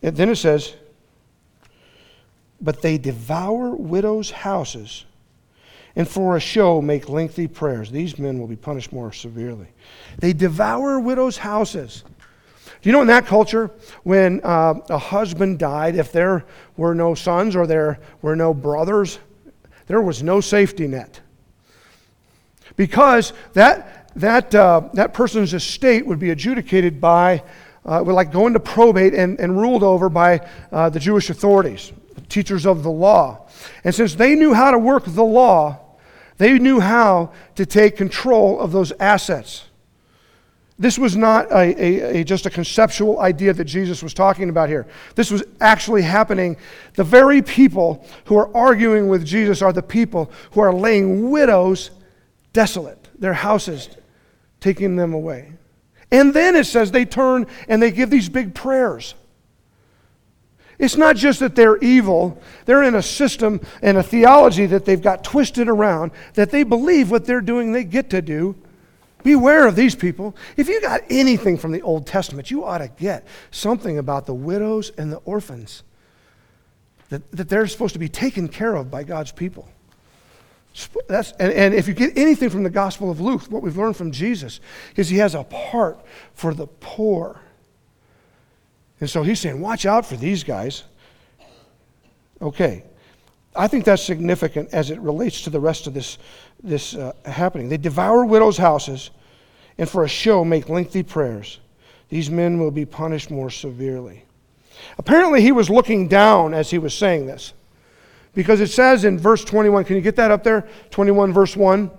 And 0.02 0.16
then 0.16 0.30
it 0.30 0.36
says, 0.36 0.74
But 2.58 2.80
they 2.80 2.96
devour 2.96 3.74
widows' 3.74 4.30
houses 4.30 5.04
and 5.98 6.08
for 6.08 6.36
a 6.36 6.40
show 6.40 6.80
make 6.80 7.08
lengthy 7.08 7.48
prayers. 7.48 7.90
These 7.90 8.20
men 8.20 8.38
will 8.38 8.46
be 8.46 8.56
punished 8.56 8.92
more 8.92 9.12
severely. 9.12 9.66
They 10.18 10.32
devour 10.32 11.00
widows' 11.00 11.36
houses. 11.36 12.04
Do 12.80 12.88
you 12.88 12.92
know 12.92 13.00
in 13.00 13.08
that 13.08 13.26
culture, 13.26 13.72
when 14.04 14.40
uh, 14.44 14.74
a 14.88 14.96
husband 14.96 15.58
died, 15.58 15.96
if 15.96 16.12
there 16.12 16.44
were 16.76 16.94
no 16.94 17.16
sons 17.16 17.56
or 17.56 17.66
there 17.66 17.98
were 18.22 18.36
no 18.36 18.54
brothers, 18.54 19.18
there 19.88 20.00
was 20.00 20.22
no 20.22 20.40
safety 20.40 20.86
net. 20.86 21.20
Because 22.76 23.32
that, 23.54 24.12
that, 24.14 24.54
uh, 24.54 24.88
that 24.94 25.12
person's 25.12 25.52
estate 25.52 26.06
would 26.06 26.20
be 26.20 26.30
adjudicated 26.30 27.00
by, 27.00 27.42
uh, 27.84 28.04
would 28.06 28.12
like 28.12 28.30
go 28.30 28.46
into 28.46 28.60
probate 28.60 29.14
and, 29.14 29.40
and 29.40 29.60
ruled 29.60 29.82
over 29.82 30.08
by 30.08 30.46
uh, 30.70 30.88
the 30.90 31.00
Jewish 31.00 31.28
authorities, 31.28 31.92
teachers 32.28 32.66
of 32.66 32.84
the 32.84 32.90
law. 32.90 33.48
And 33.82 33.92
since 33.92 34.14
they 34.14 34.36
knew 34.36 34.54
how 34.54 34.70
to 34.70 34.78
work 34.78 35.02
the 35.04 35.24
law, 35.24 35.86
they 36.38 36.58
knew 36.58 36.80
how 36.80 37.32
to 37.56 37.66
take 37.66 37.96
control 37.96 38.58
of 38.58 38.72
those 38.72 38.92
assets. 38.98 39.64
This 40.78 40.96
was 40.96 41.16
not 41.16 41.50
a, 41.50 41.56
a, 41.56 42.20
a, 42.20 42.24
just 42.24 42.46
a 42.46 42.50
conceptual 42.50 43.18
idea 43.18 43.52
that 43.52 43.64
Jesus 43.64 44.00
was 44.00 44.14
talking 44.14 44.48
about 44.48 44.68
here. 44.68 44.86
This 45.16 45.28
was 45.28 45.42
actually 45.60 46.02
happening. 46.02 46.56
The 46.94 47.02
very 47.02 47.42
people 47.42 48.06
who 48.26 48.36
are 48.38 48.56
arguing 48.56 49.08
with 49.08 49.24
Jesus 49.24 49.60
are 49.60 49.72
the 49.72 49.82
people 49.82 50.30
who 50.52 50.60
are 50.60 50.72
laying 50.72 51.30
widows 51.30 51.90
desolate, 52.52 53.08
their 53.18 53.34
houses, 53.34 53.88
taking 54.60 54.94
them 54.94 55.14
away. 55.14 55.52
And 56.12 56.32
then 56.32 56.54
it 56.54 56.64
says 56.64 56.92
they 56.92 57.04
turn 57.04 57.46
and 57.68 57.82
they 57.82 57.90
give 57.90 58.08
these 58.08 58.28
big 58.28 58.54
prayers. 58.54 59.14
It's 60.78 60.96
not 60.96 61.16
just 61.16 61.40
that 61.40 61.56
they're 61.56 61.76
evil, 61.78 62.40
they're 62.64 62.84
in 62.84 62.94
a 62.94 63.02
system 63.02 63.60
and 63.82 63.98
a 63.98 64.02
theology 64.02 64.66
that 64.66 64.84
they've 64.84 65.02
got 65.02 65.24
twisted 65.24 65.68
around 65.68 66.12
that 66.34 66.50
they 66.50 66.62
believe 66.62 67.10
what 67.10 67.24
they're 67.24 67.40
doing 67.40 67.72
they 67.72 67.84
get 67.84 68.10
to 68.10 68.22
do. 68.22 68.54
Beware 69.24 69.66
of 69.66 69.74
these 69.74 69.96
people. 69.96 70.36
If 70.56 70.68
you 70.68 70.80
got 70.80 71.02
anything 71.10 71.58
from 71.58 71.72
the 71.72 71.82
Old 71.82 72.06
Testament, 72.06 72.52
you 72.52 72.64
ought 72.64 72.78
to 72.78 72.88
get 72.88 73.26
something 73.50 73.98
about 73.98 74.26
the 74.26 74.34
widows 74.34 74.90
and 74.96 75.12
the 75.12 75.16
orphans, 75.18 75.82
that, 77.08 77.28
that 77.32 77.48
they're 77.48 77.66
supposed 77.66 77.94
to 77.94 77.98
be 77.98 78.08
taken 78.08 78.48
care 78.48 78.76
of 78.76 78.90
by 78.90 79.02
God's 79.02 79.32
people. 79.32 79.68
That's, 81.08 81.32
and, 81.32 81.52
and 81.52 81.74
if 81.74 81.88
you 81.88 81.94
get 81.94 82.16
anything 82.16 82.50
from 82.50 82.62
the 82.62 82.70
Gospel 82.70 83.10
of 83.10 83.20
Luke, 83.20 83.42
what 83.50 83.62
we've 83.62 83.76
learned 83.76 83.96
from 83.96 84.12
Jesus 84.12 84.60
is 84.94 85.08
he 85.08 85.16
has 85.16 85.34
a 85.34 85.42
part 85.42 85.98
for 86.34 86.54
the 86.54 86.66
poor. 86.66 87.40
And 89.00 89.08
so 89.08 89.22
he's 89.22 89.40
saying, 89.40 89.60
watch 89.60 89.86
out 89.86 90.04
for 90.04 90.16
these 90.16 90.42
guys. 90.44 90.84
Okay. 92.42 92.84
I 93.54 93.66
think 93.66 93.84
that's 93.84 94.02
significant 94.02 94.72
as 94.72 94.90
it 94.90 95.00
relates 95.00 95.42
to 95.42 95.50
the 95.50 95.60
rest 95.60 95.86
of 95.86 95.94
this, 95.94 96.18
this 96.62 96.94
uh, 96.94 97.12
happening. 97.24 97.68
They 97.68 97.76
devour 97.76 98.24
widows' 98.24 98.56
houses 98.56 99.10
and 99.78 99.88
for 99.88 100.04
a 100.04 100.08
show 100.08 100.44
make 100.44 100.68
lengthy 100.68 101.02
prayers. 101.02 101.60
These 102.08 102.30
men 102.30 102.58
will 102.58 102.70
be 102.70 102.84
punished 102.84 103.30
more 103.30 103.50
severely. 103.50 104.24
Apparently, 104.96 105.42
he 105.42 105.52
was 105.52 105.68
looking 105.68 106.08
down 106.08 106.54
as 106.54 106.70
he 106.70 106.78
was 106.78 106.94
saying 106.94 107.26
this. 107.26 107.52
Because 108.34 108.60
it 108.60 108.68
says 108.68 109.04
in 109.04 109.18
verse 109.18 109.44
21, 109.44 109.84
can 109.84 109.96
you 109.96 110.02
get 110.02 110.16
that 110.16 110.30
up 110.30 110.44
there? 110.44 110.68
21, 110.90 111.32
verse 111.32 111.56
1. 111.56 111.90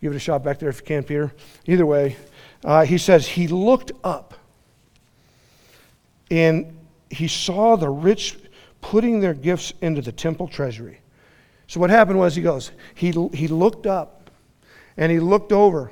Give 0.00 0.12
it 0.12 0.16
a 0.16 0.20
shot 0.20 0.44
back 0.44 0.58
there 0.58 0.68
if 0.68 0.80
you 0.80 0.86
can, 0.86 1.02
Peter. 1.02 1.32
Either 1.66 1.86
way, 1.86 2.16
uh, 2.64 2.84
he 2.84 2.98
says, 2.98 3.26
He 3.26 3.48
looked 3.48 3.92
up 4.04 4.34
and 6.30 6.76
he 7.10 7.28
saw 7.28 7.76
the 7.76 7.88
rich 7.88 8.36
putting 8.80 9.20
their 9.20 9.34
gifts 9.34 9.72
into 9.80 10.02
the 10.02 10.12
temple 10.12 10.48
treasury. 10.48 11.00
So 11.66 11.80
what 11.80 11.90
happened 11.90 12.18
was 12.18 12.34
he 12.34 12.42
goes, 12.42 12.70
he, 12.94 13.10
he 13.32 13.48
looked 13.48 13.86
up 13.86 14.30
and 14.96 15.10
he 15.10 15.20
looked 15.20 15.52
over. 15.52 15.90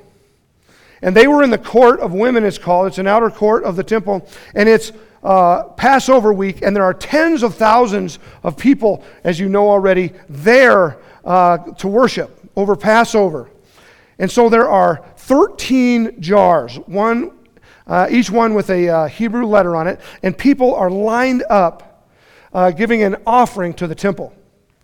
And 1.01 1.15
they 1.15 1.27
were 1.27 1.43
in 1.43 1.49
the 1.49 1.57
court 1.57 1.99
of 1.99 2.13
women, 2.13 2.45
it's 2.45 2.57
called. 2.57 2.87
It's 2.87 2.97
an 2.97 3.07
outer 3.07 3.29
court 3.29 3.63
of 3.63 3.75
the 3.75 3.83
temple. 3.83 4.27
And 4.55 4.69
it's 4.69 4.91
uh, 5.23 5.63
Passover 5.63 6.33
week, 6.33 6.61
and 6.61 6.75
there 6.75 6.83
are 6.83 6.93
tens 6.93 7.43
of 7.43 7.55
thousands 7.55 8.19
of 8.43 8.57
people, 8.57 9.03
as 9.23 9.39
you 9.39 9.49
know 9.49 9.69
already, 9.69 10.11
there 10.29 10.97
uh, 11.25 11.57
to 11.57 11.87
worship 11.87 12.39
over 12.55 12.75
Passover. 12.75 13.49
And 14.19 14.29
so 14.29 14.49
there 14.49 14.69
are 14.69 15.03
13 15.17 16.21
jars, 16.21 16.75
one, 16.85 17.31
uh, 17.87 18.07
each 18.09 18.29
one 18.29 18.53
with 18.53 18.69
a 18.69 18.89
uh, 18.89 19.07
Hebrew 19.07 19.45
letter 19.45 19.75
on 19.75 19.87
it, 19.87 19.99
and 20.21 20.37
people 20.37 20.75
are 20.75 20.89
lined 20.89 21.43
up 21.49 22.07
uh, 22.53 22.71
giving 22.71 23.03
an 23.03 23.17
offering 23.25 23.73
to 23.75 23.87
the 23.87 23.95
temple, 23.95 24.33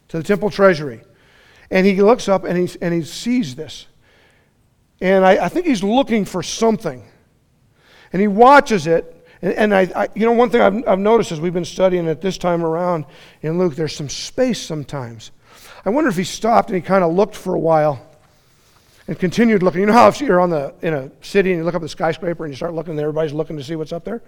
to 0.10 0.18
the 0.18 0.24
temple 0.24 0.50
treasury. 0.50 1.02
And 1.72 1.86
he 1.86 2.02
looks 2.02 2.28
up 2.28 2.44
and 2.44 2.58
he, 2.58 2.78
and 2.82 2.94
he 2.94 3.04
sees 3.04 3.56
this. 3.56 3.86
And 5.02 5.24
I, 5.24 5.46
I 5.46 5.50
think 5.50 5.68
he's 5.68 5.84
looking 5.84 6.26
for 6.26 6.42
something. 6.42 7.04
And 8.12 8.22
he 8.22 8.28
watches 8.28 8.88
it 8.88 9.20
and, 9.42 9.54
and 9.54 9.76
I, 9.76 9.82
I, 9.96 10.08
you 10.16 10.26
know, 10.26 10.32
one 10.34 10.50
thing 10.50 10.62
I've, 10.62 10.88
I've 10.88 11.00
noticed 11.00 11.32
as 11.32 11.40
we've 11.40 11.54
been 11.54 11.66
studying 11.66 12.08
it 12.08 12.22
this 12.22 12.38
time 12.38 12.64
around 12.64 13.06
in 13.42 13.58
Luke, 13.58 13.76
there's 13.76 13.96
some 13.96 14.10
space 14.10 14.62
sometimes. 14.62 15.32
I 15.86 15.90
wonder 15.90 16.10
if 16.10 16.18
he 16.18 16.24
stopped 16.24 16.70
and 16.70 16.76
he 16.76 16.82
kind 16.82 17.04
of 17.04 17.14
looked 17.14 17.36
for 17.36 17.56
a 17.56 17.60
while 17.60 18.06
and 19.10 19.18
continued 19.18 19.64
looking. 19.64 19.82
You 19.82 19.88
know 19.88 19.94
how 19.94 20.08
if 20.08 20.22
you're 20.22 20.40
on 20.40 20.52
the, 20.52 20.72
in 20.84 20.94
a 20.94 21.10
city 21.22 21.50
and 21.50 21.58
you 21.58 21.64
look 21.66 21.74
up 21.74 21.82
the 21.82 21.90
skyscraper 21.90 22.46
and 22.46 22.54
you 22.54 22.56
start 22.56 22.76
looking 22.76 22.92
and 22.92 23.00
everybody's 23.00 23.34
looking 23.34 23.58
to 23.58 23.64
see 23.64 23.76
what's 23.76 23.92
up 23.92 24.06
there? 24.06 24.22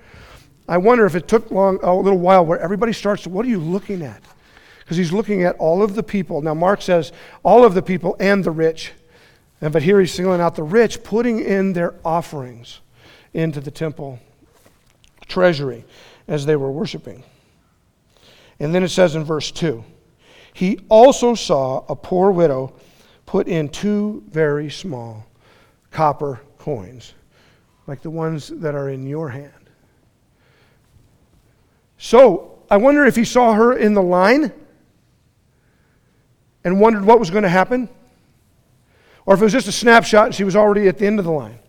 I 0.68 0.78
wonder 0.80 1.06
if 1.06 1.14
it 1.14 1.28
took 1.28 1.52
long, 1.52 1.78
a 1.84 1.94
little 1.94 2.18
while 2.18 2.44
where 2.44 2.60
everybody 2.60 2.92
starts 2.92 3.28
what 3.28 3.46
are 3.46 3.50
you 3.50 3.60
looking 3.60 4.02
at? 4.02 4.24
Because 4.80 4.98
he's 4.98 5.14
looking 5.14 5.44
at 5.44 5.56
all 5.58 5.84
of 5.84 5.94
the 5.94 6.02
people. 6.02 6.42
Now, 6.42 6.56
Mark 6.56 6.82
says 6.82 7.12
all 7.44 7.64
of 7.64 7.76
the 7.76 7.84
people 7.84 8.16
and 8.20 8.44
the 8.44 8.50
rich. 8.50 8.92
And, 9.62 9.72
but 9.72 9.84
here 9.84 10.00
he's 10.00 10.14
singling 10.14 10.42
out 10.42 10.56
the 10.56 10.64
rich, 10.64 11.04
putting 11.04 11.38
in 11.38 11.74
their 11.74 11.94
offerings 12.04 12.80
into 13.36 13.62
the 13.62 13.70
temple 13.70 14.18
treasury 15.28 15.86
as 16.28 16.48
they 16.48 16.56
were 16.56 16.72
worshiping. 16.72 17.24
And 18.60 18.74
then 18.74 18.82
it 18.82 18.90
says 18.90 19.14
in 19.14 19.26
verse 19.26 19.52
2 19.52 19.84
He 20.54 20.80
also 20.90 21.36
saw 21.36 21.86
a 21.88 21.96
poor 21.96 22.32
widow 22.32 22.74
put 23.32 23.48
in 23.48 23.70
two 23.70 24.22
very 24.28 24.70
small 24.70 25.26
copper 25.90 26.42
coins, 26.58 27.14
like 27.88 28.02
the 28.02 28.10
ones 28.10 28.50
that 28.50 28.76
are 28.76 28.90
in 28.90 29.08
your 29.08 29.30
hand. 29.30 29.70
So 31.98 32.60
I 32.70 32.76
wonder 32.76 33.06
if 33.06 33.16
he 33.16 33.24
saw 33.24 33.54
her 33.54 33.78
in 33.78 33.94
the 33.94 34.02
line 34.02 34.52
and 36.66 36.82
wondered 36.82 37.06
what 37.06 37.22
was 37.22 37.30
going 37.30 37.44
to 37.44 37.50
happen, 37.50 37.88
or 39.26 39.36
if 39.36 39.40
it 39.40 39.46
was 39.46 39.54
just 39.54 39.70
a 39.70 39.72
snapshot 39.72 40.26
and 40.26 40.36
she 40.36 40.44
was 40.44 40.58
already 40.58 40.90
at 40.90 40.98
the 40.98 41.08
end 41.08 41.18
of 41.18 41.24
the 41.24 41.32
line. 41.32 41.60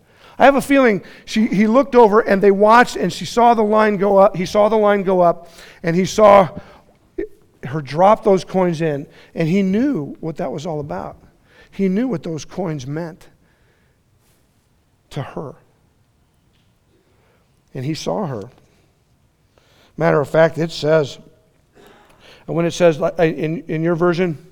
I 0.40 0.46
have 0.46 0.56
a 0.56 0.60
feeling 0.60 1.04
she, 1.26 1.46
he 1.46 1.68
looked 1.68 1.94
over 1.94 2.18
and 2.18 2.42
they 2.42 2.50
watched 2.50 2.96
and 2.96 3.12
she 3.12 3.24
saw 3.24 3.54
the 3.54 3.62
line 3.62 3.98
go 3.98 4.16
up. 4.16 4.34
He 4.34 4.46
saw 4.46 4.68
the 4.68 4.74
line 4.74 5.04
go 5.04 5.20
up 5.20 5.48
and 5.84 5.94
he 5.94 6.06
saw 6.06 6.58
her 7.62 7.80
drop 7.80 8.24
those 8.24 8.44
coins 8.44 8.80
in 8.80 9.06
and 9.36 9.46
he 9.46 9.62
knew 9.62 10.16
what 10.18 10.38
that 10.38 10.50
was 10.50 10.66
all 10.66 10.80
about. 10.80 11.18
He 11.72 11.88
knew 11.88 12.06
what 12.06 12.22
those 12.22 12.44
coins 12.44 12.86
meant 12.86 13.28
to 15.10 15.22
her. 15.22 15.56
And 17.74 17.84
he 17.84 17.94
saw 17.94 18.26
her. 18.26 18.44
Matter 19.96 20.20
of 20.20 20.28
fact, 20.28 20.58
it 20.58 20.70
says, 20.70 21.18
and 22.46 22.56
when 22.56 22.66
it 22.66 22.72
says 22.72 23.00
in, 23.18 23.64
in 23.66 23.82
your 23.82 23.96
version, 23.96 24.46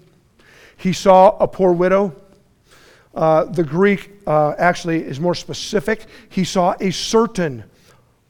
he 0.77 0.93
saw 0.93 1.37
a 1.39 1.47
poor 1.47 1.73
widow 1.73 2.17
uh, 3.15 3.45
the 3.45 3.65
Greek 3.65 4.11
uh, 4.27 4.55
actually 4.59 5.03
is 5.03 5.19
more 5.19 5.35
specific. 5.35 6.07
He 6.29 6.45
saw 6.45 6.75
a 6.81 6.91
certain 6.91 7.65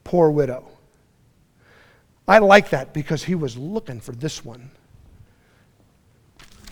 poor 0.05 0.31
widow. 0.31 0.67
I 2.27 2.39
like 2.39 2.71
that 2.71 2.95
because 2.95 3.25
he 3.25 3.35
was 3.35 3.57
looking 3.59 4.01
for 4.01 4.13
this 4.13 4.45
one. 4.45 4.71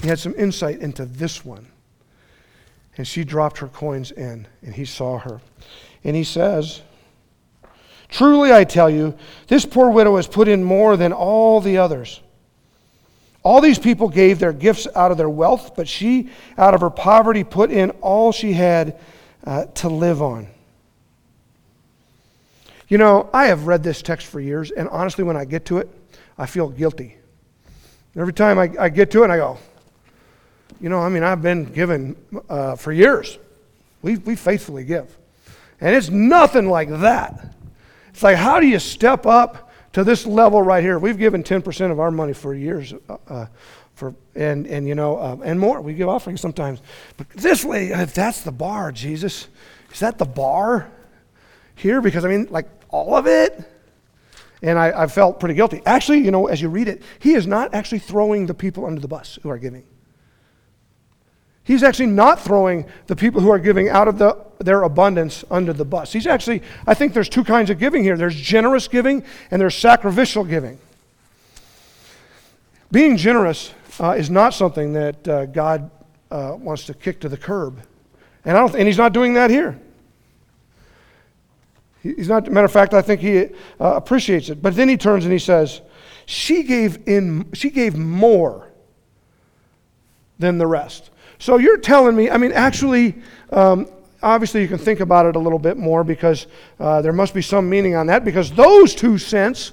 He 0.01 0.09
had 0.09 0.19
some 0.19 0.35
insight 0.37 0.79
into 0.79 1.05
this 1.05 1.45
one. 1.45 1.67
And 2.99 3.07
she 3.07 3.25
dropped 3.25 3.59
her 3.59 3.69
coins 3.69 4.11
in, 4.11 4.47
and 4.61 4.75
he 4.75 4.85
saw 4.85 5.19
her. 5.19 5.41
And 6.05 6.15
he 6.15 6.25
says, 6.25 6.83
Truly 8.09 8.53
I 8.53 8.65
tell 8.65 8.91
you, 8.91 9.17
this 9.47 9.65
poor 9.65 9.91
widow 9.91 10.17
has 10.17 10.27
put 10.27 10.49
in 10.49 10.65
more 10.65 10.97
than 10.97 11.13
all 11.13 11.61
the 11.61 11.79
others. 11.79 12.21
All 13.43 13.61
these 13.61 13.79
people 13.79 14.09
gave 14.09 14.39
their 14.39 14.53
gifts 14.53 14.87
out 14.95 15.11
of 15.11 15.17
their 15.17 15.31
wealth, 15.31 15.77
but 15.77 15.89
she, 15.89 16.29
out 16.59 16.75
of 16.75 16.81
her 16.81 16.91
poverty, 16.91 17.45
put 17.45 17.71
in 17.71 17.91
all 18.03 18.33
she 18.33 18.53
had 18.53 18.99
uh, 19.45 19.67
to 19.67 19.89
live 19.89 20.21
on. 20.21 20.49
You 22.89 22.99
know, 22.99 23.31
I 23.33 23.47
have 23.47 23.67
read 23.67 23.83
this 23.83 24.03
text 24.03 24.27
for 24.27 24.41
years, 24.41 24.71
and 24.71 24.89
honestly, 24.89 25.23
when 25.23 25.37
I 25.37 25.45
get 25.45 25.67
to 25.67 25.79
it, 25.79 25.89
I 26.37 26.47
feel 26.47 26.69
guilty. 26.69 27.17
Every 28.17 28.33
time 28.33 28.59
I, 28.59 28.73
I 28.79 28.89
get 28.89 29.11
to 29.13 29.23
it, 29.23 29.31
I 29.31 29.37
go, 29.37 29.59
you 30.81 30.89
know, 30.89 31.01
I 31.01 31.09
mean, 31.09 31.23
I've 31.23 31.43
been 31.43 31.65
given 31.65 32.17
uh, 32.49 32.77
for 32.77 32.93
years. 32.93 33.39
We, 34.03 34.17
we 34.17 34.37
faithfully 34.37 34.85
give. 34.85 35.17
And 35.81 35.95
it's 35.95 36.09
nothing 36.09 36.69
like 36.69 36.89
that. 36.89 37.55
It's 38.11 38.23
like, 38.23 38.37
how 38.37 38.61
do 38.61 38.67
you 38.67 38.79
step 38.79 39.27
up 39.27 39.69
to 39.93 40.05
this 40.05 40.27
level 40.27 40.63
right 40.63 40.83
here. 40.83 40.99
We've 40.99 41.19
given 41.19 41.43
10% 41.43 41.91
of 41.91 42.01
our 42.01 42.11
money 42.11 42.33
for 42.33 42.55
years. 42.55 42.95
Uh, 43.09 43.17
uh, 43.29 43.47
for, 43.95 44.15
and, 44.37 44.67
and, 44.69 44.87
you 44.87 44.95
know, 44.95 45.17
uh, 45.17 45.37
and 45.43 45.59
more. 45.59 45.81
We 45.81 45.93
give 45.93 46.09
offerings 46.09 46.41
sometimes. 46.41 46.81
But 47.17 47.29
this 47.31 47.65
way, 47.65 47.89
if 47.89 48.15
that's 48.15 48.43
the 48.43 48.53
bar, 48.53 48.93
Jesus, 48.93 49.49
is 49.93 49.99
that 49.99 50.19
the 50.19 50.25
bar 50.25 50.89
here? 51.75 52.01
Because, 52.01 52.25
I 52.25 52.29
mean, 52.29 52.47
like 52.51 52.69
all 52.91 53.17
of 53.17 53.27
it? 53.27 53.61
And 54.63 54.79
I, 54.79 55.03
I 55.03 55.07
felt 55.09 55.41
pretty 55.41 55.55
guilty. 55.55 55.83
Actually, 55.85 56.19
you 56.19 56.31
know, 56.31 56.47
as 56.47 56.63
you 56.63 56.69
read 56.69 56.87
it, 56.87 57.03
he 57.19 57.35
is 57.35 57.47
not 57.47 57.75
actually 57.75 57.99
throwing 57.99 58.47
the 58.47 58.55
people 58.55 58.87
under 58.87 59.01
the 59.01 59.09
bus 59.09 59.39
who 59.43 59.49
are 59.49 59.59
giving. 59.59 59.85
He's 61.69 61.83
actually 61.83 62.07
not 62.07 62.41
throwing 62.41 62.87
the 63.09 63.15
people 63.15 63.43
who 63.43 63.51
are 63.51 63.59
giving 63.59 63.91
out 63.91 64.09
of 64.09 64.17
the, 64.17 64.43
their 64.59 64.85
abundance 64.85 65.45
under 65.51 65.75
the 65.75 65.85
bus. 65.85 66.11
He's 66.11 66.27
actually, 66.27 66.63
I 66.87 66.95
think 66.95 67.13
there's 67.13 67.29
two 67.29 67.45
kinds 67.45 67.69
of 67.69 67.79
giving 67.79 68.03
here 68.03 68.17
there's 68.17 68.35
generous 68.35 68.89
giving 68.89 69.23
and 69.51 69.61
there's 69.61 69.75
sacrificial 69.75 70.45
giving. 70.45 70.79
Being 72.91 73.19
generous 73.19 73.75
uh, 74.01 74.13
is 74.13 74.31
not 74.31 74.55
something 74.55 74.95
that 74.95 75.29
uh, 75.29 75.45
God 75.45 75.91
uh, 76.31 76.57
wants 76.59 76.87
to 76.87 76.95
kick 76.95 77.21
to 77.21 77.29
the 77.29 77.37
curb. 77.37 77.83
And, 78.47 78.57
I 78.57 78.61
don't, 78.61 78.75
and 78.75 78.87
he's 78.87 78.97
not 78.97 79.13
doing 79.13 79.35
that 79.35 79.51
here. 79.51 79.79
He's 82.03 82.31
not, 82.31 82.51
matter 82.51 82.65
of 82.65 82.73
fact, 82.73 82.95
I 82.95 83.03
think 83.03 83.21
he 83.21 83.41
uh, 83.41 83.49
appreciates 83.79 84.49
it. 84.49 84.63
But 84.63 84.75
then 84.75 84.89
he 84.89 84.97
turns 84.97 85.25
and 85.25 85.33
he 85.35 85.39
says, 85.39 85.83
she 86.25 86.63
gave, 86.63 87.07
in, 87.07 87.53
she 87.53 87.69
gave 87.69 87.95
more 87.95 88.71
than 90.39 90.57
the 90.57 90.67
rest. 90.67 91.11
So 91.39 91.59
you're 91.59 91.79
telling 91.79 92.17
me, 92.17 92.31
I 92.31 92.37
mean, 92.37 92.53
actually, 92.53 93.17
um, 93.51 93.89
obviously 94.23 94.63
you 94.63 94.69
can 94.69 94.79
think 94.79 95.01
about 95.01 95.27
it 95.27 95.37
a 95.37 95.39
little 95.39 95.59
bit 95.59 95.77
more 95.77 96.03
because 96.05 96.47
uh, 96.81 97.01
there 97.01 97.13
must 97.13 97.35
be 97.35 97.43
some 97.43 97.69
meaning 97.69 97.95
on 97.95 98.07
that 98.07 98.25
because 98.25 98.51
those 98.53 98.95
two 98.95 99.19
cents 99.19 99.73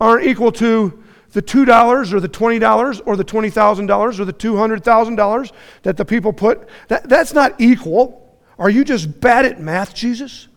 aren't 0.00 0.26
equal 0.26 0.52
to 0.52 1.02
the 1.32 1.42
$2 1.42 2.12
or 2.12 2.20
the 2.20 2.28
$20 2.28 3.02
or 3.06 3.16
the 3.16 3.24
$20,000 3.24 4.20
or 4.20 4.24
the 4.24 4.32
$200,000 4.32 5.52
that 5.82 5.96
the 5.96 6.04
people 6.04 6.32
put. 6.32 6.68
That, 6.88 7.08
that's 7.08 7.34
not 7.34 7.60
equal. 7.60 8.38
Are 8.58 8.70
you 8.70 8.84
just 8.84 9.20
bad 9.20 9.44
at 9.44 9.60
math, 9.60 9.94
Jesus? 9.94 10.48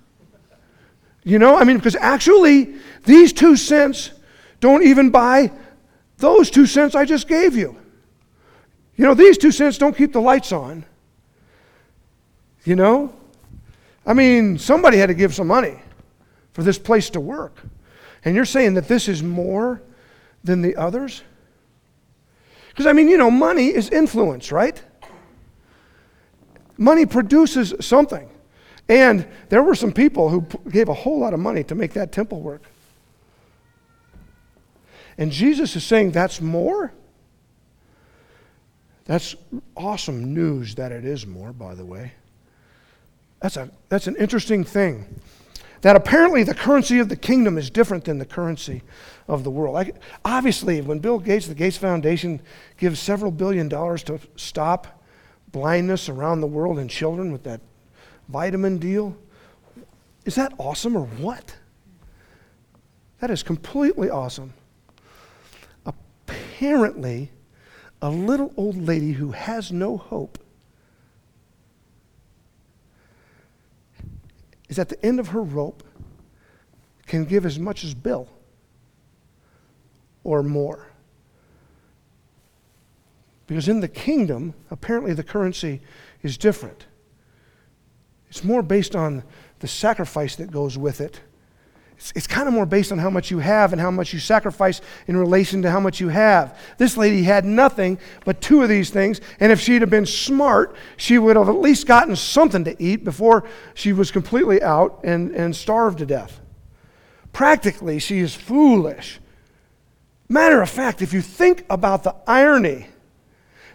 You 1.24 1.40
know, 1.40 1.58
I 1.58 1.64
mean, 1.66 1.78
because 1.78 1.96
actually, 1.96 2.76
these 3.04 3.34
two 3.34 3.58
cents 3.58 4.12
don't 4.60 4.84
even 4.84 5.10
buy 5.10 5.52
those 6.20 6.50
two 6.50 6.66
cents 6.66 6.96
I 6.96 7.06
just 7.06 7.28
gave 7.28 7.56
you. 7.56 7.78
You 8.98 9.06
know, 9.06 9.14
these 9.14 9.38
two 9.38 9.52
cents 9.52 9.78
don't 9.78 9.96
keep 9.96 10.12
the 10.12 10.22
lights 10.22 10.52
on. 10.52 10.84
You 12.66 12.76
know? 12.76 13.14
I 14.06 14.14
mean, 14.14 14.58
somebody 14.58 14.98
had 14.98 15.08
to 15.08 15.14
give 15.14 15.34
some 15.34 15.48
money 15.48 15.80
for 16.54 16.64
this 16.64 16.80
place 16.80 17.10
to 17.12 17.20
work. 17.20 17.62
And 18.26 18.36
you're 18.36 18.46
saying 18.46 18.74
that 18.74 18.88
this 18.88 19.08
is 19.08 19.22
more 19.22 19.82
than 20.44 20.62
the 20.62 20.76
others? 20.76 21.22
Because, 22.70 22.88
I 22.88 22.94
mean, 22.94 23.08
you 23.08 23.18
know, 23.18 23.30
money 23.30 23.68
is 23.68 23.90
influence, 23.90 24.52
right? 24.52 24.82
Money 26.78 27.06
produces 27.06 27.74
something. 27.80 28.30
And 28.90 29.28
there 29.50 29.62
were 29.62 29.76
some 29.76 29.92
people 29.92 30.30
who 30.30 30.48
gave 30.70 30.90
a 30.90 30.94
whole 30.94 31.20
lot 31.20 31.34
of 31.34 31.40
money 31.40 31.64
to 31.66 31.76
make 31.76 31.94
that 31.94 32.12
temple 32.12 32.42
work. 32.42 32.64
And 35.18 35.32
Jesus 35.32 35.76
is 35.76 35.84
saying 35.84 36.12
that's 36.12 36.42
more? 36.42 36.94
That's 39.08 39.36
awesome 39.76 40.34
news 40.34 40.76
that 40.76 40.92
it 40.92 41.06
is 41.06 41.26
more, 41.26 41.54
by 41.54 41.76
the 41.76 41.86
way. 41.86 42.12
That's, 43.40 43.56
a, 43.56 43.72
that's 43.88 44.08
an 44.08 44.18
interesting 44.18 44.66
thing. 44.66 45.22
That 45.82 45.96
apparently 45.96 46.44
the 46.44 46.54
currency 46.54 47.00
of 47.00 47.08
the 47.08 47.16
kingdom 47.16 47.58
is 47.58 47.70
different 47.70 48.04
than 48.04 48.18
the 48.18 48.26
currency 48.26 48.82
of 49.30 49.46
the 49.46 49.50
world. 49.50 49.78
I, 49.78 49.94
obviously, 50.26 50.82
when 50.82 51.00
Bill 51.00 51.20
Gates, 51.20 51.48
the 51.48 51.56
Gates 51.56 51.78
Foundation, 51.78 52.42
gives 52.78 53.00
several 53.00 53.32
billion 53.32 53.70
dollars 53.70 54.04
to 54.04 54.20
stop 54.36 55.02
blindness 55.54 56.10
around 56.10 56.42
the 56.42 56.48
world 56.48 56.78
in 56.78 56.90
children 56.90 57.32
with 57.32 57.44
that 57.44 57.62
vitamin 58.28 58.78
deal, 58.78 59.16
is 60.26 60.36
that 60.36 60.52
awesome 60.58 60.98
or 60.98 61.06
what? 61.06 61.56
That 63.22 63.32
is 63.32 63.42
completely 63.42 64.10
awesome. 64.10 64.54
Apparently, 65.86 67.32
a 68.02 68.10
little 68.10 68.54
old 68.58 68.78
lady 68.78 69.14
who 69.14 69.32
has 69.32 69.72
no 69.72 69.98
hope 69.98 70.38
is 74.70 74.78
at 74.78 74.90
the 74.90 75.06
end 75.06 75.20
of 75.20 75.30
her 75.30 75.42
rope 75.42 75.84
can 77.06 77.26
give 77.26 77.46
as 77.46 77.58
much 77.58 77.84
as 77.84 77.94
Bill 77.94 78.30
or 80.24 80.44
more. 80.44 80.88
Because 83.48 83.70
in 83.70 83.80
the 83.80 83.88
kingdom, 83.88 84.54
apparently 84.70 85.14
the 85.14 85.24
currency 85.24 85.82
is 86.22 86.38
different. 86.38 86.86
It's 88.30 88.44
more 88.44 88.62
based 88.62 88.94
on 88.94 89.24
the 89.60 89.68
sacrifice 89.70 90.36
that 90.36 90.52
goes 90.52 90.78
with 90.78 91.00
it 91.00 91.22
it's, 91.98 92.14
it's 92.16 92.28
kind 92.28 92.48
of 92.48 92.54
more 92.54 92.66
based 92.66 92.92
on 92.92 93.00
how 93.00 93.10
much 93.10 93.32
you 93.32 93.40
have 93.40 93.74
and 93.74 93.82
how 93.82 93.90
much 93.90 94.14
you 94.14 94.20
sacrifice 94.20 94.82
in 95.08 95.18
relation 95.18 95.64
to 95.64 95.72
how 95.72 95.80
much 95.80 96.00
you 96.00 96.10
have. 96.10 96.58
This 96.78 96.96
lady 96.96 97.24
had 97.24 97.44
nothing 97.44 97.98
but 98.24 98.40
two 98.40 98.62
of 98.62 98.70
these 98.70 98.92
things, 98.92 99.20
and 99.40 99.52
if 99.52 99.60
she'd 99.60 99.82
have 99.82 99.90
been 99.90 100.06
smart, 100.06 100.76
she 100.96 101.18
would 101.18 101.36
have 101.36 101.50
at 101.50 101.56
least 101.56 101.88
gotten 101.88 102.16
something 102.16 102.64
to 102.66 102.82
eat 102.82 103.04
before 103.04 103.46
she 103.74 103.94
was 103.94 104.12
completely 104.12 104.62
out 104.62 105.00
and, 105.04 105.32
and 105.32 105.56
starved 105.56 105.98
to 106.00 106.06
death. 106.06 106.40
Practically, 107.34 108.00
she 108.00 108.20
is 108.20 108.36
foolish. 108.36 109.20
Matter 110.30 110.62
of 110.62 110.70
fact, 110.70 111.02
if 111.02 111.14
you 111.14 111.22
think 111.22 111.66
about 111.70 112.04
the 112.04 112.16
irony 112.28 112.88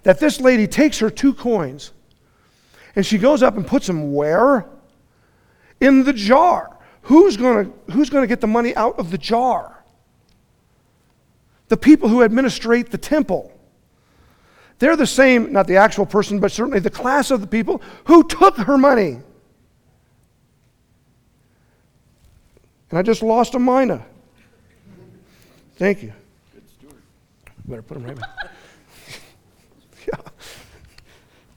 that 0.05 0.21
this 0.21 0.41
lady 0.41 0.67
takes 0.67 0.99
her 0.99 1.11
two 1.11 1.35
coins 1.35 1.93
and 2.95 3.05
she 3.05 3.19
goes 3.19 3.43
up 3.43 3.57
and 3.57 3.67
puts 3.67 3.87
them 3.87 4.15
where? 4.15 4.67
In 5.81 6.05
the 6.05 6.13
jar. 6.13 6.79
Who's 7.03 7.37
going 7.37 7.73
who's 7.91 8.11
to 8.11 8.27
get 8.27 8.41
the 8.41 8.47
money 8.47 8.75
out 8.77 8.99
of 8.99 9.11
the 9.11 9.19
jar? 9.19 9.85
The 11.69 11.77
people 11.77 12.09
who 12.09 12.23
administrate 12.23 12.91
the 12.91 12.99
temple. 12.99 13.53
They're 14.79 14.97
the 14.97 15.07
same, 15.07 15.53
not 15.53 15.67
the 15.67 15.77
actual 15.77 16.07
person, 16.07 16.41
but 16.41 16.53
certainly 16.53 16.81
the 16.81 16.91
class 16.91 17.31
of 17.31 17.41
the 17.41 17.47
people 17.47 17.83
who 18.05 18.25
took 18.25 18.57
her 18.57 18.77
money. 18.77 19.21
And 22.91 22.99
I 22.99 23.03
just 23.03 23.23
lost 23.23 23.55
a 23.55 23.59
mina. 23.59 24.05
Thank 25.77 26.03
you. 26.03 26.13
Good 26.53 26.69
steward. 26.69 27.03
Better 27.67 27.83
put 27.83 27.95
them 27.95 28.05
right 28.05 28.19
back. 28.19 28.31
yeah. 30.07 30.21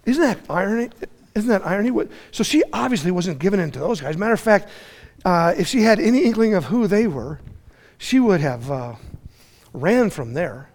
Isn't 0.06 0.24
that 0.24 0.40
irony? 0.50 0.90
Isn't 1.36 1.50
that 1.50 1.66
irony? 1.66 2.08
So 2.32 2.44
she 2.44 2.64
obviously 2.72 3.12
wasn't 3.12 3.40
given 3.40 3.60
in 3.60 3.72
to 3.72 3.80
those 3.80 4.00
guys. 4.00 4.18
Matter 4.18 4.34
of 4.34 4.40
fact, 4.40 4.70
uh, 5.26 5.56
if 5.58 5.68
she 5.68 5.82
had 5.82 6.00
any 6.00 6.24
inkling 6.24 6.54
of 6.54 6.66
who 6.66 6.88
they 6.88 7.08
were, 7.08 7.40
she 7.98 8.20
would 8.20 8.42
have 8.42 8.70
uh, 8.70 8.96
ran 9.74 10.12
from 10.12 10.34
there. 10.34 10.70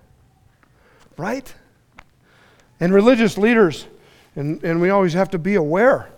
Right? 1.16 1.54
And 2.80 2.92
religious 2.92 3.38
leaders, 3.38 3.86
and, 4.34 4.62
and 4.64 4.80
we 4.80 4.90
always 4.90 5.12
have 5.12 5.30
to 5.30 5.38
be 5.38 5.54
aware. 5.54 6.10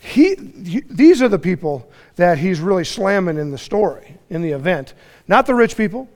He, 0.00 0.34
he, 0.34 0.80
these 0.88 1.20
are 1.20 1.28
the 1.28 1.38
people 1.38 1.90
that 2.16 2.38
he's 2.38 2.60
really 2.60 2.84
slamming 2.84 3.36
in 3.36 3.50
the 3.50 3.58
story, 3.58 4.16
in 4.30 4.42
the 4.42 4.52
event. 4.52 4.94
Not 5.28 5.46
the 5.46 5.54
rich 5.54 5.76
people, 5.76 6.08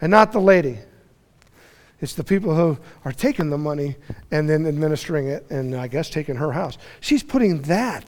and 0.00 0.10
not 0.10 0.32
the 0.32 0.40
lady. 0.40 0.78
It's 2.00 2.14
the 2.14 2.24
people 2.24 2.54
who 2.54 2.78
are 3.04 3.12
taking 3.12 3.50
the 3.50 3.58
money 3.58 3.96
and 4.30 4.48
then 4.48 4.66
administering 4.66 5.28
it, 5.28 5.48
and 5.50 5.74
I 5.74 5.86
guess 5.88 6.10
taking 6.10 6.36
her 6.36 6.52
house. 6.52 6.78
She's 7.00 7.22
putting 7.22 7.62
that 7.62 8.04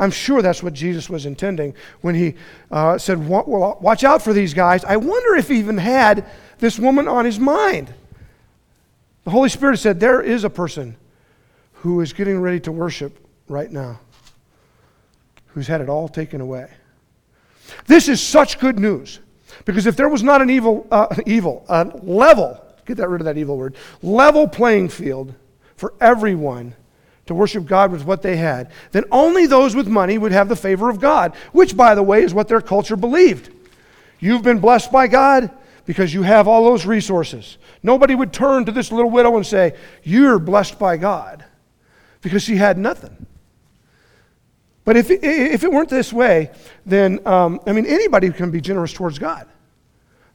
I'm 0.00 0.10
sure 0.10 0.40
that's 0.40 0.62
what 0.62 0.72
Jesus 0.72 1.10
was 1.10 1.26
intending 1.26 1.74
when 2.00 2.14
he 2.14 2.34
uh, 2.70 2.96
said, 2.96 3.28
well, 3.28 3.78
Watch 3.80 4.02
out 4.02 4.22
for 4.22 4.32
these 4.32 4.54
guys. 4.54 4.82
I 4.82 4.96
wonder 4.96 5.36
if 5.36 5.48
he 5.48 5.58
even 5.58 5.76
had 5.76 6.24
this 6.58 6.78
woman 6.78 7.06
on 7.06 7.26
his 7.26 7.38
mind. 7.38 7.92
The 9.24 9.30
Holy 9.30 9.50
Spirit 9.50 9.76
said, 9.76 10.00
There 10.00 10.22
is 10.22 10.42
a 10.42 10.50
person 10.50 10.96
who 11.74 12.00
is 12.00 12.14
getting 12.14 12.40
ready 12.40 12.60
to 12.60 12.72
worship 12.72 13.18
right 13.46 13.70
now, 13.70 14.00
who's 15.48 15.66
had 15.66 15.82
it 15.82 15.90
all 15.90 16.08
taken 16.08 16.40
away. 16.40 16.70
This 17.86 18.08
is 18.08 18.22
such 18.22 18.58
good 18.58 18.78
news 18.78 19.20
because 19.66 19.86
if 19.86 19.96
there 19.96 20.08
was 20.08 20.22
not 20.22 20.40
an 20.40 20.48
evil, 20.48 20.86
uh, 20.90 21.14
evil, 21.26 21.66
a 21.68 21.84
level, 22.02 22.64
get 22.86 22.96
that 22.96 23.08
rid 23.10 23.20
of 23.20 23.26
that 23.26 23.36
evil 23.36 23.58
word, 23.58 23.76
level 24.02 24.48
playing 24.48 24.88
field 24.88 25.34
for 25.76 25.92
everyone 26.00 26.74
to 27.30 27.34
worship 27.34 27.64
God 27.64 27.92
with 27.92 28.04
what 28.04 28.22
they 28.22 28.36
had, 28.36 28.72
then 28.90 29.04
only 29.12 29.46
those 29.46 29.76
with 29.76 29.86
money 29.86 30.18
would 30.18 30.32
have 30.32 30.48
the 30.48 30.56
favor 30.56 30.90
of 30.90 31.00
God, 31.00 31.32
which, 31.52 31.76
by 31.76 31.94
the 31.94 32.02
way, 32.02 32.24
is 32.24 32.34
what 32.34 32.48
their 32.48 32.60
culture 32.60 32.96
believed. 32.96 33.54
You've 34.18 34.42
been 34.42 34.58
blessed 34.58 34.90
by 34.90 35.06
God 35.06 35.48
because 35.86 36.12
you 36.12 36.22
have 36.22 36.48
all 36.48 36.64
those 36.64 36.86
resources. 36.86 37.56
Nobody 37.84 38.16
would 38.16 38.32
turn 38.32 38.64
to 38.64 38.72
this 38.72 38.90
little 38.90 39.12
widow 39.12 39.36
and 39.36 39.46
say, 39.46 39.76
You're 40.02 40.40
blessed 40.40 40.76
by 40.76 40.96
God 40.96 41.44
because 42.20 42.42
she 42.42 42.56
had 42.56 42.76
nothing. 42.76 43.26
But 44.84 44.96
if 44.96 45.08
if 45.08 45.62
it 45.62 45.70
weren't 45.70 45.88
this 45.88 46.12
way, 46.12 46.50
then, 46.84 47.24
um, 47.28 47.60
I 47.64 47.72
mean, 47.72 47.86
anybody 47.86 48.32
can 48.32 48.50
be 48.50 48.60
generous 48.60 48.92
towards 48.92 49.20
God. 49.20 49.46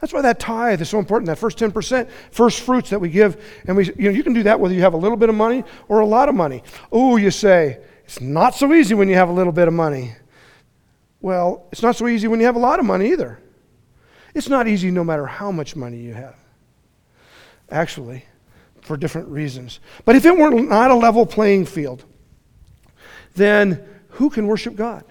That's 0.01 0.13
why 0.13 0.21
that 0.21 0.39
tithe 0.39 0.81
is 0.81 0.89
so 0.89 0.99
important, 0.99 1.27
that 1.27 1.37
first 1.37 1.57
10%, 1.57 2.09
first 2.31 2.61
fruits 2.61 2.89
that 2.89 2.99
we 2.99 3.09
give. 3.09 3.43
And 3.65 3.77
we, 3.77 3.85
you 3.85 3.93
know, 4.05 4.09
you 4.09 4.23
can 4.23 4.33
do 4.33 4.43
that 4.43 4.59
whether 4.59 4.73
you 4.73 4.81
have 4.81 4.93
a 4.93 4.97
little 4.97 5.17
bit 5.17 5.29
of 5.29 5.35
money 5.35 5.63
or 5.87 6.01
a 6.01 6.05
lot 6.05 6.29
of 6.29 6.35
money. 6.35 6.63
Oh, 6.91 7.17
you 7.17 7.31
say, 7.31 7.79
it's 8.03 8.21
not 8.21 8.55
so 8.55 8.73
easy 8.73 8.93
when 8.93 9.07
you 9.07 9.15
have 9.15 9.29
a 9.29 9.33
little 9.33 9.53
bit 9.53 9.67
of 9.67 9.73
money. 9.73 10.13
Well, 11.21 11.67
it's 11.71 11.81
not 11.81 11.95
so 11.95 12.07
easy 12.07 12.27
when 12.27 12.39
you 12.39 12.45
have 12.45 12.55
a 12.55 12.59
lot 12.59 12.79
of 12.79 12.85
money 12.85 13.11
either. 13.11 13.39
It's 14.35 14.49
not 14.49 14.67
easy 14.67 14.91
no 14.91 15.03
matter 15.03 15.25
how 15.25 15.49
much 15.49 15.75
money 15.75 15.97
you 15.97 16.13
have, 16.13 16.35
actually, 17.71 18.25
for 18.81 18.97
different 18.97 19.29
reasons. 19.29 19.79
But 20.03 20.17
if 20.17 20.25
it 20.25 20.37
were 20.37 20.51
not 20.51 20.91
a 20.91 20.95
level 20.95 21.25
playing 21.25 21.65
field, 21.65 22.03
then 23.33 23.83
who 24.09 24.29
can 24.29 24.45
worship 24.45 24.75
God? 24.75 25.05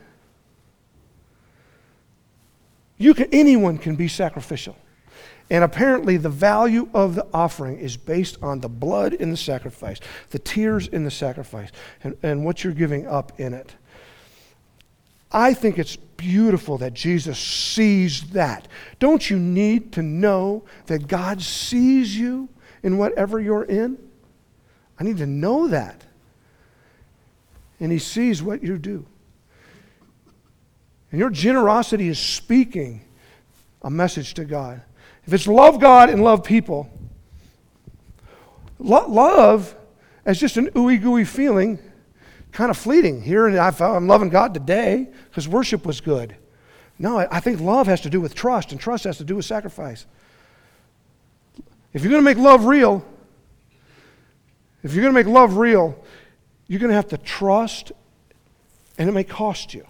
You 2.97 3.15
can, 3.15 3.29
anyone 3.33 3.79
can 3.79 3.97
be 3.97 4.09
sacrificial. 4.09 4.77
And 5.51 5.63
apparently, 5.63 6.17
the 6.17 6.31
value 6.31 6.89
of 6.95 7.15
the 7.15 7.27
offering 7.35 7.79
is 7.79 7.97
based 7.97 8.39
on 8.43 8.61
the 8.61 8.69
blood 8.69 9.13
in 9.13 9.31
the 9.31 9.37
sacrifice, 9.37 10.01
the 10.31 10.39
tears 10.39 10.89
in 10.89 11.05
the 11.05 11.11
sacrifice, 11.11 11.71
and, 12.03 12.17
and 12.23 12.45
what 12.45 12.65
you're 12.65 12.73
giving 12.73 13.07
up 13.07 13.39
in 13.39 13.53
it. 13.53 13.75
I 15.31 15.53
think 15.53 15.79
it's 15.79 15.97
beautiful 15.97 16.79
that 16.79 16.95
Jesus 16.95 17.39
sees 17.39 18.31
that. 18.31 18.69
Don't 19.01 19.29
you 19.29 19.39
need 19.39 19.93
to 19.93 20.03
know 20.03 20.65
that 20.87 21.09
God 21.09 21.43
sees 21.43 22.17
you 22.17 22.49
in 22.83 22.97
whatever 22.97 23.41
you're 23.41 23.65
in? 23.65 23.99
I 24.99 25.05
need 25.05 25.19
to 25.19 25.27
know 25.27 25.69
that. 25.69 26.05
And 27.81 27.93
He 27.93 27.99
sees 27.99 28.43
what 28.43 28.63
you 28.63 28.79
do. 28.79 29.05
And 31.15 31.21
your 31.21 31.31
generosity 31.31 32.09
is 32.09 32.19
speaking 32.19 33.05
a 33.83 33.89
message 33.89 34.35
to 34.35 34.45
God. 34.45 34.83
If 35.25 35.33
it's 35.33 35.47
love 35.47 35.79
God 35.79 36.11
and 36.11 36.25
love 36.25 36.43
people, 36.43 36.91
lo- 38.81 39.07
love 39.07 39.77
as 40.27 40.41
just 40.41 40.57
an 40.57 40.71
ooey 40.71 41.01
gooey 41.01 41.25
feeling, 41.25 41.79
kind 42.51 42.69
of 42.69 42.77
fleeting. 42.77 43.23
Here 43.23 43.47
and 43.47 43.57
I'm 43.57 44.09
loving 44.09 44.29
God 44.29 44.55
today 44.55 45.07
because 45.31 45.47
worship 45.47 45.87
was 45.87 46.01
good. 46.01 46.35
No, 46.99 47.19
I 47.19 47.39
think 47.39 47.61
love 47.61 47.87
has 47.87 48.01
to 48.01 48.11
do 48.11 48.21
with 48.21 48.35
trust, 48.35 48.73
and 48.73 48.81
trust 48.81 49.05
has 49.05 49.19
to 49.19 49.25
do 49.25 49.37
with 49.37 49.45
sacrifice. 49.45 50.07
If 51.93 52.03
you're 52.03 52.11
going 52.11 52.25
to 52.25 52.29
make 52.29 52.39
love 52.39 52.65
real, 52.65 53.05
If 54.83 54.95
you're 54.95 55.03
going 55.03 55.15
to 55.15 55.21
make 55.25 55.33
love 55.33 55.59
real, 55.59 55.97
you're 56.67 56.81
going 56.81 56.91
to 56.91 56.97
have 56.97 57.11
to 57.11 57.19
trust, 57.19 57.93
and 58.99 59.09
it 59.09 59.13
may 59.13 59.23
cost 59.23 59.75
you. 59.75 59.87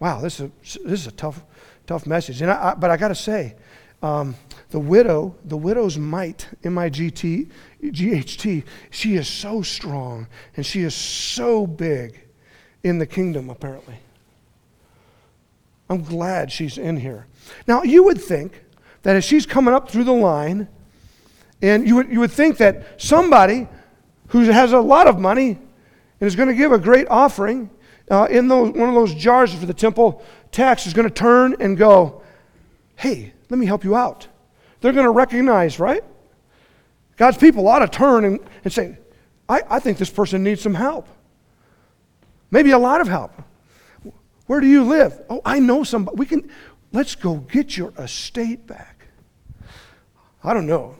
Wow, 0.00 0.20
this 0.20 0.40
is 0.40 0.46
a, 0.46 0.78
this 0.88 1.00
is 1.00 1.06
a 1.06 1.12
tough, 1.12 1.42
tough 1.86 2.06
message. 2.06 2.40
And 2.42 2.50
I, 2.50 2.70
I, 2.70 2.74
but 2.74 2.90
I 2.90 2.96
got 2.96 3.08
to 3.08 3.14
say, 3.14 3.56
um, 4.02 4.36
the 4.70 4.78
widow, 4.78 5.34
the 5.44 5.56
widow's 5.56 5.98
might, 5.98 6.48
M-I-G-T, 6.62 7.48
G-H-T, 7.90 8.64
she 8.90 9.14
is 9.16 9.26
so 9.26 9.62
strong 9.62 10.28
and 10.56 10.64
she 10.64 10.82
is 10.82 10.94
so 10.94 11.66
big 11.66 12.20
in 12.84 12.98
the 12.98 13.06
kingdom, 13.06 13.50
apparently. 13.50 13.96
I'm 15.90 16.02
glad 16.02 16.52
she's 16.52 16.78
in 16.78 16.98
here. 16.98 17.26
Now, 17.66 17.82
you 17.82 18.04
would 18.04 18.20
think 18.20 18.64
that 19.02 19.16
as 19.16 19.24
she's 19.24 19.46
coming 19.46 19.74
up 19.74 19.90
through 19.90 20.04
the 20.04 20.12
line, 20.12 20.68
and 21.62 21.86
you 21.88 21.96
would, 21.96 22.08
you 22.08 22.20
would 22.20 22.30
think 22.30 22.58
that 22.58 23.00
somebody 23.00 23.66
who 24.28 24.42
has 24.42 24.72
a 24.72 24.80
lot 24.80 25.06
of 25.06 25.18
money 25.18 25.58
and 26.20 26.26
is 26.26 26.36
going 26.36 26.48
to 26.48 26.54
give 26.54 26.72
a 26.72 26.78
great 26.78 27.08
offering 27.08 27.70
uh, 28.10 28.26
in 28.30 28.48
those, 28.48 28.72
one 28.72 28.88
of 28.88 28.94
those 28.94 29.14
jars 29.14 29.52
for 29.54 29.66
the 29.66 29.74
temple 29.74 30.22
tax 30.50 30.86
is 30.86 30.94
going 30.94 31.08
to 31.08 31.14
turn 31.14 31.56
and 31.60 31.76
go, 31.76 32.22
Hey, 32.96 33.32
let 33.48 33.58
me 33.58 33.66
help 33.66 33.84
you 33.84 33.94
out. 33.94 34.26
They're 34.80 34.92
going 34.92 35.04
to 35.04 35.10
recognize, 35.10 35.78
right? 35.78 36.02
God's 37.16 37.36
people 37.36 37.66
ought 37.68 37.80
to 37.80 37.88
turn 37.88 38.24
and, 38.24 38.40
and 38.64 38.72
say, 38.72 38.98
I, 39.48 39.62
I 39.68 39.78
think 39.80 39.98
this 39.98 40.10
person 40.10 40.42
needs 40.42 40.60
some 40.60 40.74
help. 40.74 41.08
Maybe 42.50 42.70
a 42.70 42.78
lot 42.78 43.00
of 43.00 43.08
help. 43.08 43.32
Where 44.46 44.60
do 44.60 44.66
you 44.66 44.84
live? 44.84 45.20
Oh, 45.28 45.42
I 45.44 45.58
know 45.58 45.84
somebody. 45.84 46.16
We 46.16 46.26
can, 46.26 46.50
let's 46.92 47.14
go 47.14 47.36
get 47.36 47.76
your 47.76 47.92
estate 47.98 48.66
back. 48.66 49.06
I 50.42 50.54
don't 50.54 50.66
know. 50.66 50.96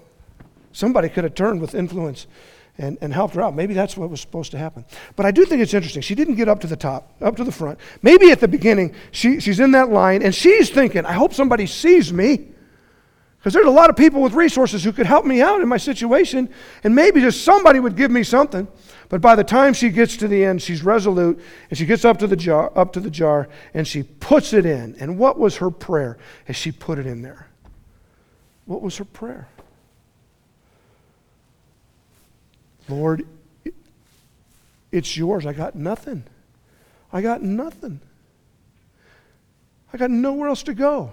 Somebody 0.73 1.09
could 1.09 1.25
have 1.25 1.35
turned 1.35 1.61
with 1.61 1.75
influence 1.75 2.27
and, 2.79 2.97
and 3.01 3.13
helped 3.13 3.35
her 3.35 3.43
out. 3.43 3.55
Maybe 3.55 3.75
that's 3.75 3.97
what 3.97 4.09
was 4.09 4.21
supposed 4.21 4.53
to 4.53 4.59
happen. 4.59 4.85
But 5.17 5.27
I 5.27 5.31
do 5.31 5.45
think 5.45 5.61
it's 5.61 5.75
interesting. 5.75 6.03
She 6.03 6.15
didn't 6.15 6.37
get 6.37 6.49
up 6.49 6.61
to 6.61 6.67
the 6.67 6.77
top, 6.77 7.13
up 7.21 7.37
to 7.37 7.45
the 7.45 7.53
front. 7.53 7.79
Maybe 8.03 8.31
at 8.31 8.41
the 8.41 8.49
beginning, 8.49 8.95
she, 9.11 9.41
she's 9.41 9.61
in 9.61 9.73
that 9.73 9.91
line 9.91 10.23
and 10.23 10.35
she's 10.35 10.71
thinking, 10.71 11.05
I 11.05 11.13
hope 11.13 11.35
somebody 11.35 11.67
sees 11.67 12.13
me. 12.13 12.49
Because 13.39 13.53
there's 13.53 13.67
a 13.67 13.71
lot 13.71 13.89
of 13.89 13.97
people 13.97 14.21
with 14.21 14.33
resources 14.33 14.83
who 14.83 14.93
could 14.93 15.07
help 15.07 15.25
me 15.25 15.41
out 15.41 15.61
in 15.61 15.69
my 15.69 15.77
situation, 15.77 16.49
and 16.83 16.93
maybe 16.93 17.21
just 17.21 17.45
somebody 17.45 17.79
would 17.79 17.97
give 17.97 18.11
me 18.11 18.25
something. 18.25 18.67
But 19.09 19.21
by 19.21 19.37
the 19.37 19.45
time 19.45 19.75
she 19.75 19.91
gets 19.91 20.17
to 20.19 20.29
the 20.29 20.45
end, 20.45 20.61
she's 20.61 20.83
resolute, 20.83 21.41
and 21.71 21.79
she 21.79 21.87
gets 21.87 22.05
up 22.05 22.19
to 22.19 22.27
the 22.27 22.35
jar, 22.37 22.73
up 22.77 22.93
to 22.95 23.01
the 23.01 23.11
jar, 23.11 23.49
and 23.75 23.87
she 23.87 24.03
puts 24.03 24.53
it 24.53 24.67
in. 24.67 24.97
And 24.99 25.19
what 25.19 25.39
was 25.39 25.59
her 25.59 25.71
prayer 25.71 26.19
as 26.49 26.57
she 26.57 26.73
put 26.73 26.99
it 26.99 27.07
in 27.07 27.23
there? 27.23 27.47
What 28.67 28.83
was 28.83 28.97
her 28.97 29.05
prayer? 29.05 29.49
Lord, 32.89 33.27
it's 34.91 35.17
yours. 35.17 35.47
I 35.47 35.53
got 35.53 35.75
nothing. 35.75 36.25
I 37.13 37.23
got 37.23 37.43
nothing. 37.43 38.01
I 39.93 39.97
got 39.97 40.11
nowhere 40.11 40.49
else 40.49 40.63
to 40.65 40.75
go. 40.75 41.11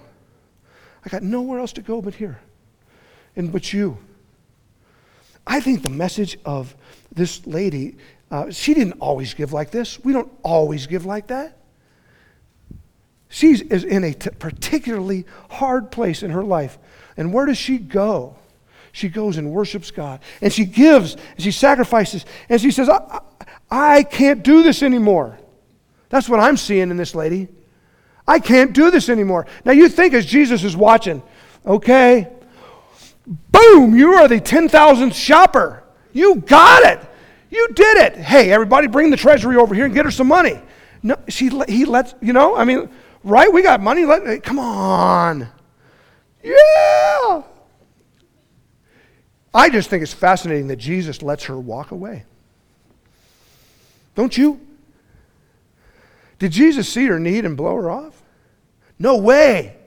I 1.06 1.10
got 1.10 1.24
nowhere 1.24 1.60
else 1.60 1.74
to 1.74 1.82
go 1.82 2.02
but 2.02 2.16
here 2.16 2.40
and 3.36 3.52
but 3.52 3.74
you. 3.74 3.98
I 5.46 5.60
think 5.60 5.84
the 5.84 5.90
message 5.90 6.38
of 6.46 6.76
this 7.14 7.46
lady, 7.46 7.98
uh, 8.32 8.50
she 8.50 8.74
didn't 8.74 9.00
always 9.00 9.34
give 9.34 9.54
like 9.54 9.72
this. 9.72 10.04
We 10.04 10.12
don't 10.12 10.32
always 10.44 10.88
give 10.88 11.06
like 11.06 11.28
that. 11.28 11.58
She's 13.30 13.62
is 13.62 13.84
in 13.84 14.04
a 14.04 14.14
t- 14.14 14.30
particularly 14.40 15.26
hard 15.50 15.92
place 15.92 16.24
in 16.24 16.32
her 16.32 16.44
life. 16.44 16.78
And 17.18 17.34
where 17.34 17.46
does 17.46 17.58
she 17.58 17.78
go? 17.78 18.38
She 18.96 19.10
goes 19.10 19.36
and 19.36 19.52
worships 19.52 19.92
God. 19.92 20.22
And 20.42 20.54
she 20.54 20.64
gives, 20.64 21.16
and 21.16 21.44
she 21.44 21.52
sacrifices, 21.52 22.26
and 22.48 22.62
she 22.62 22.72
says, 22.72 22.88
I, 22.88 23.20
I, 23.70 23.98
I 23.98 24.04
can't 24.04 24.42
do 24.42 24.64
this 24.64 24.82
anymore. 24.82 25.38
That's 26.08 26.30
what 26.30 26.40
I'm 26.40 26.56
seeing 26.56 26.92
in 26.92 26.96
this 26.96 27.14
lady. 27.14 27.50
I 28.26 28.40
can't 28.40 28.72
do 28.72 28.92
this 28.92 29.10
anymore. 29.10 29.48
Now 29.66 29.74
you 29.74 29.90
think 29.90 30.14
as 30.14 30.26
Jesus 30.26 30.64
is 30.64 30.78
watching, 30.78 31.22
okay, 31.66 32.30
boom, 33.52 33.98
you 33.98 34.14
are 34.14 34.30
the 34.30 34.40
10,000th 34.40 35.14
shopper. 35.14 35.84
You 36.14 36.36
got 36.36 36.84
it. 36.84 37.02
You 37.50 37.68
did 37.74 37.98
it. 37.98 38.16
Hey, 38.16 38.50
everybody, 38.54 38.88
bring 38.88 39.10
the 39.10 39.18
treasury 39.18 39.58
over 39.58 39.76
here 39.76 39.84
and 39.84 39.94
get 39.94 40.06
her 40.06 40.12
some 40.12 40.28
money. 40.28 40.58
No, 41.04 41.18
she, 41.28 41.50
he 41.68 41.84
lets, 41.84 42.16
you 42.22 42.32
know, 42.32 42.56
I 42.56 42.64
mean, 42.64 42.90
right? 43.26 43.52
We 43.52 43.62
got 43.62 43.82
money. 43.82 44.06
Let, 44.06 44.42
come 44.42 44.58
on. 44.58 45.50
Yeah. 46.42 47.44
I 49.56 49.70
just 49.70 49.90
think 49.90 50.04
it's 50.04 50.14
fascinating 50.14 50.68
that 50.68 50.76
Jesus 50.76 51.22
lets 51.22 51.46
her 51.46 51.58
walk 51.58 51.92
away. 51.92 52.26
Don't 54.14 54.38
you? 54.38 54.60
Did 56.40 56.52
Jesus 56.52 56.90
see 56.90 57.06
her 57.06 57.20
need 57.20 57.46
and 57.46 57.56
blow 57.56 57.74
her 57.76 57.90
off? 57.90 58.22
No 59.00 59.18
way. 59.18 59.78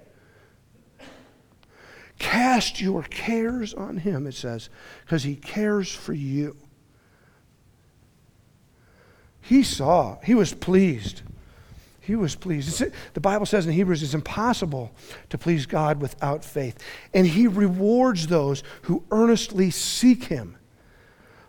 Cast 2.19 2.81
your 2.81 3.03
cares 3.03 3.75
on 3.75 3.99
him, 3.99 4.27
it 4.27 4.35
says, 4.35 4.71
because 5.05 5.23
he 5.23 5.37
cares 5.37 5.95
for 5.95 6.15
you. 6.15 6.57
He 9.43 9.63
saw, 9.63 10.19
he 10.25 10.35
was 10.35 10.55
pleased. 10.55 11.21
He 12.09 12.17
was 12.17 12.35
pleased. 12.35 12.81
It's, 12.81 12.97
the 13.13 13.21
Bible 13.21 13.45
says 13.45 13.67
in 13.67 13.75
Hebrews 13.75 14.03
it's 14.03 14.15
impossible 14.15 14.91
to 15.29 15.37
please 15.37 15.67
God 15.67 16.01
without 16.01 16.43
faith. 16.43 16.83
And 17.13 17.27
he 17.27 17.47
rewards 17.47 18.29
those 18.29 18.63
who 18.85 19.05
earnestly 19.11 19.71
seek 19.71 20.25
him. 20.25 20.57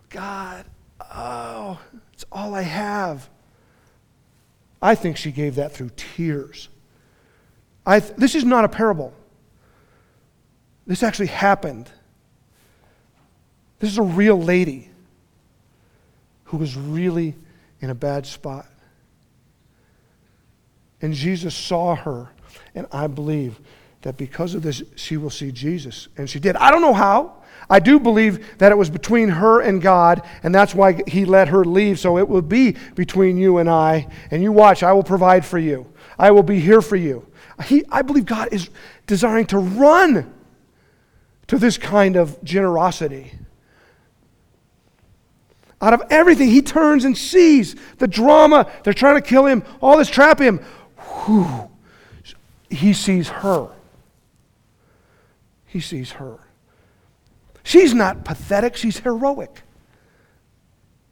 God, 0.09 0.65
oh, 1.15 1.79
it's 2.11 2.25
all 2.29 2.53
I 2.53 2.63
have. 2.63 3.29
I 4.81 4.95
think 4.95 5.15
she 5.15 5.31
gave 5.31 5.55
that 5.55 5.71
through 5.71 5.91
tears. 5.95 6.67
I 7.85 8.01
th- 8.01 8.17
this 8.17 8.35
is 8.35 8.43
not 8.43 8.65
a 8.65 8.69
parable. 8.69 9.13
This 10.85 11.03
actually 11.03 11.27
happened. 11.27 11.89
This 13.79 13.91
is 13.91 13.97
a 13.97 14.03
real 14.03 14.37
lady 14.37 14.89
who 16.43 16.57
was 16.57 16.75
really 16.75 17.35
in 17.79 17.89
a 17.89 17.95
bad 17.95 18.25
spot. 18.25 18.65
And 21.01 21.13
Jesus 21.13 21.55
saw 21.55 21.95
her, 21.95 22.29
and 22.75 22.87
I 22.91 23.07
believe 23.07 23.59
that 24.01 24.17
because 24.17 24.53
of 24.53 24.61
this, 24.63 24.81
she 24.95 25.17
will 25.17 25.29
see 25.29 25.51
Jesus. 25.51 26.07
And 26.17 26.29
she 26.29 26.39
did. 26.39 26.55
I 26.55 26.71
don't 26.71 26.81
know 26.81 26.93
how. 26.93 27.35
I 27.69 27.79
do 27.79 27.99
believe 27.99 28.57
that 28.57 28.71
it 28.71 28.77
was 28.77 28.89
between 28.89 29.29
her 29.29 29.61
and 29.61 29.81
God, 29.81 30.25
and 30.43 30.55
that's 30.55 30.73
why 30.73 31.01
he 31.07 31.25
let 31.25 31.49
her 31.49 31.63
leave. 31.63 31.99
So 31.99 32.17
it 32.17 32.27
will 32.27 32.41
be 32.41 32.75
between 32.95 33.37
you 33.37 33.57
and 33.57 33.69
I. 33.69 34.07
And 34.31 34.41
you 34.41 34.51
watch, 34.51 34.81
I 34.83 34.93
will 34.93 35.03
provide 35.03 35.45
for 35.45 35.59
you, 35.59 35.91
I 36.17 36.31
will 36.31 36.43
be 36.43 36.59
here 36.59 36.81
for 36.81 36.95
you. 36.95 37.25
He, 37.65 37.83
I 37.89 38.01
believe 38.01 38.25
God 38.25 38.49
is 38.51 38.69
desiring 39.05 39.45
to 39.47 39.57
run 39.57 40.33
to 41.47 41.57
this 41.57 41.77
kind 41.77 42.15
of 42.15 42.41
generosity. 42.43 43.33
Out 45.81 45.93
of 45.93 46.03
everything, 46.09 46.49
he 46.49 46.61
turns 46.61 47.05
and 47.05 47.17
sees 47.17 47.75
the 47.97 48.07
drama. 48.07 48.69
They're 48.83 48.93
trying 48.93 49.15
to 49.15 49.21
kill 49.21 49.45
him, 49.45 49.63
all 49.81 49.97
this 49.97 50.09
trap 50.09 50.39
him. 50.39 50.59
Whew. 51.25 51.69
He 52.69 52.93
sees 52.93 53.29
her. 53.29 53.69
He 55.65 55.79
sees 55.79 56.11
her. 56.13 56.39
She's 57.63 57.93
not 57.93 58.25
pathetic, 58.25 58.75
she's 58.75 58.99
heroic. 58.99 59.61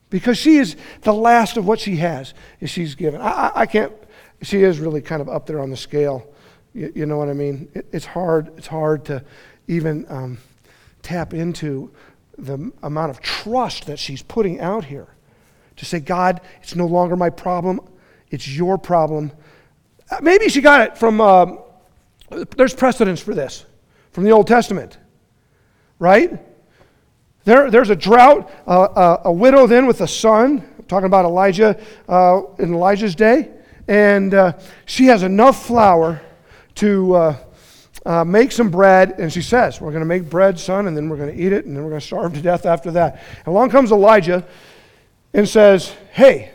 Because 0.10 0.38
she 0.38 0.58
is 0.58 0.76
the 1.02 1.14
last 1.14 1.58
of 1.58 1.68
what 1.68 1.80
she 1.80 1.98
has, 1.98 2.34
is 2.62 2.70
she's 2.70 2.96
given. 2.96 3.22
I, 3.22 3.30
I, 3.30 3.52
I 3.56 3.66
can't, 3.66 3.92
she 4.42 4.64
is 4.64 4.80
really 4.80 5.02
kind 5.02 5.22
of 5.22 5.30
up 5.30 5.46
there 5.46 5.60
on 5.60 5.70
the 5.70 5.78
scale. 5.78 6.28
You, 6.74 6.92
you 6.96 7.06
know 7.06 7.18
what 7.18 7.30
I 7.30 7.34
mean? 7.34 7.70
It, 7.74 7.88
it's 7.92 8.06
hard, 8.06 8.52
it's 8.58 8.68
hard 8.68 9.06
to 9.06 9.24
even 9.68 10.06
um, 10.10 10.38
tap 11.02 11.34
into 11.34 11.92
the 12.38 12.72
amount 12.84 13.10
of 13.10 13.22
trust 13.22 13.88
that 13.88 14.00
she's 14.00 14.22
putting 14.22 14.60
out 14.60 14.86
here. 14.86 15.08
To 15.76 15.86
say, 15.86 16.00
God, 16.00 16.42
it's 16.64 16.76
no 16.76 16.88
longer 16.88 17.16
my 17.16 17.30
problem, 17.30 17.82
it's 18.32 18.48
your 18.48 18.78
problem. 18.78 19.32
Uh, 20.10 20.18
maybe 20.22 20.50
she 20.50 20.62
got 20.62 20.82
it 20.82 20.98
from, 20.98 21.20
uh, 21.20 21.46
there's 22.56 22.74
precedence 22.74 23.22
for 23.22 23.34
this 23.34 23.66
from 24.12 24.24
the 24.24 24.32
Old 24.32 24.48
Testament, 24.48 24.98
right? 26.00 26.40
There, 27.44 27.70
there's 27.70 27.90
a 27.90 27.96
drought, 27.96 28.52
uh, 28.66 28.82
uh, 28.82 29.22
a 29.26 29.32
widow 29.32 29.68
then 29.68 29.86
with 29.86 30.02
a 30.02 30.08
son, 30.08 30.68
I'm 30.78 30.86
talking 30.86 31.06
about 31.06 31.26
Elijah 31.26 31.80
uh, 32.10 32.42
in 32.60 32.74
Elijah's 32.74 33.16
day, 33.16 33.52
and 33.88 34.34
uh, 34.34 34.54
she 34.86 35.06
has 35.06 35.24
enough 35.24 35.66
flour 35.66 36.22
to 36.76 37.16
uh, 38.08 38.24
make 38.26 38.52
some 38.52 38.70
bread, 38.70 39.16
and 39.20 39.32
she 39.32 39.42
says, 39.42 39.80
We're 39.82 39.92
going 39.92 40.02
to 40.02 40.08
make 40.08 40.30
bread, 40.30 40.60
son, 40.60 40.88
and 40.88 40.96
then 40.96 41.10
we're 41.10 41.18
going 41.18 41.36
to 41.36 41.42
eat 41.42 41.54
it, 41.54 41.66
and 41.66 41.76
then 41.76 41.84
we're 41.84 41.90
going 41.90 42.02
to 42.02 42.08
starve 42.08 42.34
to 42.34 42.42
death 42.42 42.66
after 42.66 42.92
that. 42.92 43.22
And 43.38 43.48
along 43.48 43.70
comes 43.70 43.92
Elijah 43.92 44.46
and 45.34 45.48
says, 45.48 45.94
Hey, 46.12 46.52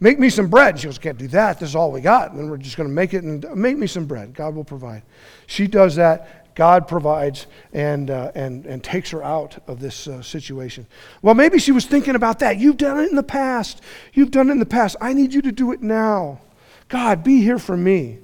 make 0.00 0.18
me 0.18 0.30
some 0.30 0.48
bread. 0.48 0.80
She 0.80 0.86
goes, 0.86 0.98
Can't 0.98 1.18
do 1.18 1.28
that. 1.28 1.60
This 1.60 1.70
is 1.70 1.76
all 1.76 1.92
we 1.92 2.00
got. 2.00 2.32
And 2.32 2.50
we're 2.50 2.56
just 2.56 2.76
going 2.76 2.88
to 2.88 2.94
make 2.94 3.14
it 3.14 3.22
and 3.22 3.44
make 3.54 3.76
me 3.78 3.86
some 3.86 4.06
bread. 4.06 4.34
God 4.34 4.54
will 4.54 4.64
provide. 4.64 5.02
She 5.46 5.66
does 5.66 5.96
that. 5.96 6.54
God 6.54 6.88
provides 6.88 7.46
and, 7.72 8.10
uh, 8.10 8.32
and, 8.34 8.66
and 8.66 8.82
takes 8.82 9.10
her 9.10 9.22
out 9.22 9.62
of 9.68 9.80
this 9.80 10.08
uh, 10.08 10.20
situation. 10.20 10.86
Well, 11.22 11.34
maybe 11.34 11.58
she 11.58 11.72
was 11.72 11.86
thinking 11.86 12.16
about 12.16 12.40
that. 12.40 12.58
You've 12.58 12.76
done 12.76 12.98
it 12.98 13.08
in 13.08 13.16
the 13.16 13.22
past. 13.22 13.80
You've 14.12 14.30
done 14.30 14.48
it 14.48 14.52
in 14.52 14.58
the 14.58 14.66
past. 14.66 14.96
I 15.00 15.12
need 15.12 15.32
you 15.32 15.42
to 15.42 15.52
do 15.52 15.72
it 15.72 15.80
now. 15.80 16.40
God, 16.88 17.22
be 17.22 17.40
here 17.40 17.58
for 17.58 17.76
me. 17.76 18.18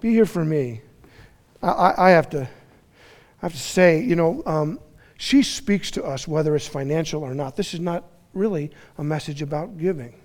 Be 0.00 0.10
here 0.10 0.26
for 0.26 0.44
me. 0.44 0.80
I, 1.62 1.68
I, 1.68 2.06
I 2.06 2.10
have 2.10 2.30
to. 2.30 2.48
I 3.42 3.46
have 3.46 3.52
to 3.52 3.58
say, 3.58 4.02
you 4.02 4.16
know, 4.16 4.42
um, 4.44 4.80
she 5.16 5.42
speaks 5.42 5.90
to 5.92 6.04
us 6.04 6.28
whether 6.28 6.54
it's 6.54 6.66
financial 6.66 7.22
or 7.22 7.34
not. 7.34 7.56
This 7.56 7.72
is 7.72 7.80
not 7.80 8.04
really 8.34 8.70
a 8.98 9.04
message 9.04 9.40
about 9.40 9.78
giving. 9.78 10.19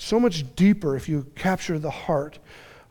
So 0.00 0.18
much 0.18 0.56
deeper 0.56 0.96
if 0.96 1.10
you 1.10 1.26
capture 1.34 1.78
the 1.78 1.90
heart 1.90 2.38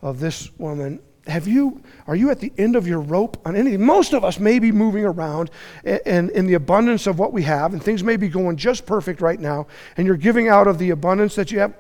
of 0.04 0.20
this 0.20 0.56
woman. 0.60 1.00
Have 1.26 1.48
you, 1.48 1.82
are 2.06 2.16
you 2.16 2.30
at 2.30 2.40
the 2.40 2.54
end 2.56 2.76
of 2.76 2.88
your 2.88 3.00
rope 3.00 3.42
on 3.48 3.56
anything? 3.56 3.84
Most 3.84 4.14
of 4.14 4.24
us 4.24 4.40
may 4.40 4.60
be 4.60 4.72
moving 4.72 5.04
around 5.04 5.50
and 5.84 6.30
in 6.30 6.46
the 6.46 6.54
abundance 6.54 7.08
of 7.08 7.18
what 7.18 7.34
we 7.34 7.42
have, 7.42 7.74
and 7.74 7.82
things 7.82 8.04
may 8.04 8.16
be 8.16 8.30
going 8.30 8.58
just 8.58 8.86
perfect 8.86 9.22
right 9.22 9.40
now, 9.40 9.66
and 9.98 10.06
you're 10.06 10.18
giving 10.18 10.50
out 10.50 10.68
of 10.68 10.78
the 10.78 10.92
abundance 10.92 11.34
that 11.34 11.52
you 11.52 11.58
have. 11.60 11.74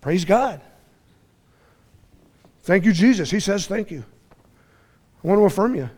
Praise 0.00 0.24
God. 0.24 0.62
Thank 2.62 2.86
you, 2.86 2.94
Jesus. 2.94 3.30
He 3.30 3.40
says 3.40 3.66
thank 3.66 3.90
you. 3.90 4.02
I 5.22 5.28
want 5.28 5.40
to 5.40 5.44
affirm 5.44 5.74
you. 5.74 5.90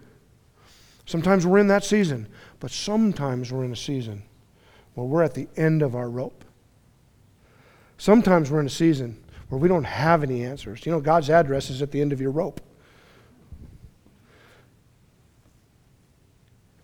Sometimes 1.06 1.46
we're 1.46 1.58
in 1.58 1.68
that 1.68 1.84
season, 1.84 2.26
but 2.58 2.72
sometimes 2.72 3.52
we're 3.52 3.64
in 3.64 3.72
a 3.72 3.76
season 3.76 4.24
where 4.94 5.06
we're 5.06 5.22
at 5.22 5.34
the 5.34 5.46
end 5.56 5.82
of 5.82 5.94
our 5.94 6.10
rope. 6.10 6.42
Sometimes 7.98 8.50
we're 8.50 8.60
in 8.60 8.66
a 8.66 8.70
season 8.70 9.22
where 9.48 9.60
we 9.60 9.68
don't 9.68 9.84
have 9.84 10.22
any 10.22 10.44
answers. 10.44 10.84
You 10.84 10.92
know, 10.92 11.00
God's 11.00 11.30
address 11.30 11.70
is 11.70 11.82
at 11.82 11.90
the 11.90 12.00
end 12.00 12.12
of 12.12 12.20
your 12.20 12.30
rope. 12.30 12.60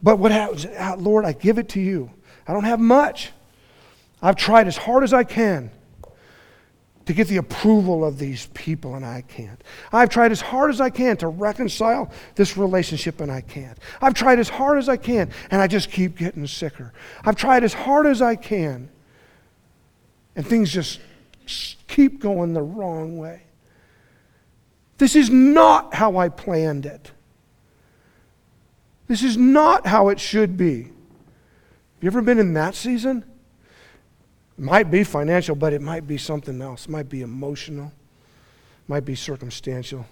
But 0.03 0.19
what 0.19 0.33
happens? 0.33 0.67
Ah, 0.79 0.97
Lord, 0.99 1.25
I 1.25 1.33
give 1.33 1.59
it 1.59 1.69
to 1.71 1.81
you. 1.81 2.11
I 2.47 2.53
don't 2.53 2.65
have 2.65 2.81
much. 2.81 3.31
I've 4.21 4.37
tried 4.37 4.67
as 4.67 4.77
hard 4.77 5.05
as 5.05 5.13
I 5.13 5.25
can 5.25 5.71
to 7.07 7.13
get 7.13 7.27
the 7.27 7.37
approval 7.37 8.05
of 8.05 8.19
these 8.19 8.47
people, 8.55 8.95
and 8.95 9.05
I 9.05 9.23
can't. 9.23 9.63
I've 9.93 10.09
tried 10.09 10.31
as 10.31 10.41
hard 10.41 10.71
as 10.71 10.81
I 10.81 10.91
can 10.91 11.17
to 11.19 11.29
reconcile 11.29 12.13
this 12.37 12.57
relationship, 12.57 13.21
and 13.21 13.31
I 13.31 13.41
can't. 13.41 13.77
I've 14.01 14.15
tried 14.15 14.39
as 14.39 14.49
hard 14.49 14.79
as 14.79 14.89
I 14.89 14.97
can, 14.97 15.31
and 15.51 15.61
I 15.61 15.67
just 15.67 15.91
keep 15.91 16.17
getting 16.17 16.47
sicker. 16.47 16.93
I've 17.25 17.37
tried 17.37 17.65
as 17.65 17.75
hard 17.75 18.07
as 18.07 18.23
I 18.23 18.37
can, 18.37 18.89
and 20.35 20.47
things 20.47 20.73
just 20.73 21.01
keep 21.89 22.21
going 22.21 22.55
the 22.55 22.63
wrong 22.63 23.19
way. 23.19 23.43
This 24.99 25.17
is 25.17 25.31
not 25.31 25.95
how 25.95 26.17
I 26.17 26.29
planned 26.29 26.87
it. 26.87 27.11
This 29.09 29.23
is 29.23 29.37
not 29.37 29.87
how 29.87 30.09
it 30.09 30.21
should 30.21 30.57
be. 30.57 30.85
Have 30.85 30.93
you 32.01 32.07
ever 32.07 32.23
been 32.23 32.39
in 32.39 32.55
that 32.55 32.75
season? 32.75 33.25
It 34.57 34.65
might 34.65 34.91
be 34.91 35.05
financial, 35.05 35.55
but 35.55 35.73
it 35.73 35.83
might 35.83 36.07
be 36.07 36.19
something 36.19 36.61
else. 36.63 36.87
It 36.87 36.91
might 36.91 37.09
be 37.09 37.23
emotional, 37.23 37.87
it 37.87 38.89
might 38.89 39.05
be 39.05 39.15
circumstantial. 39.15 40.07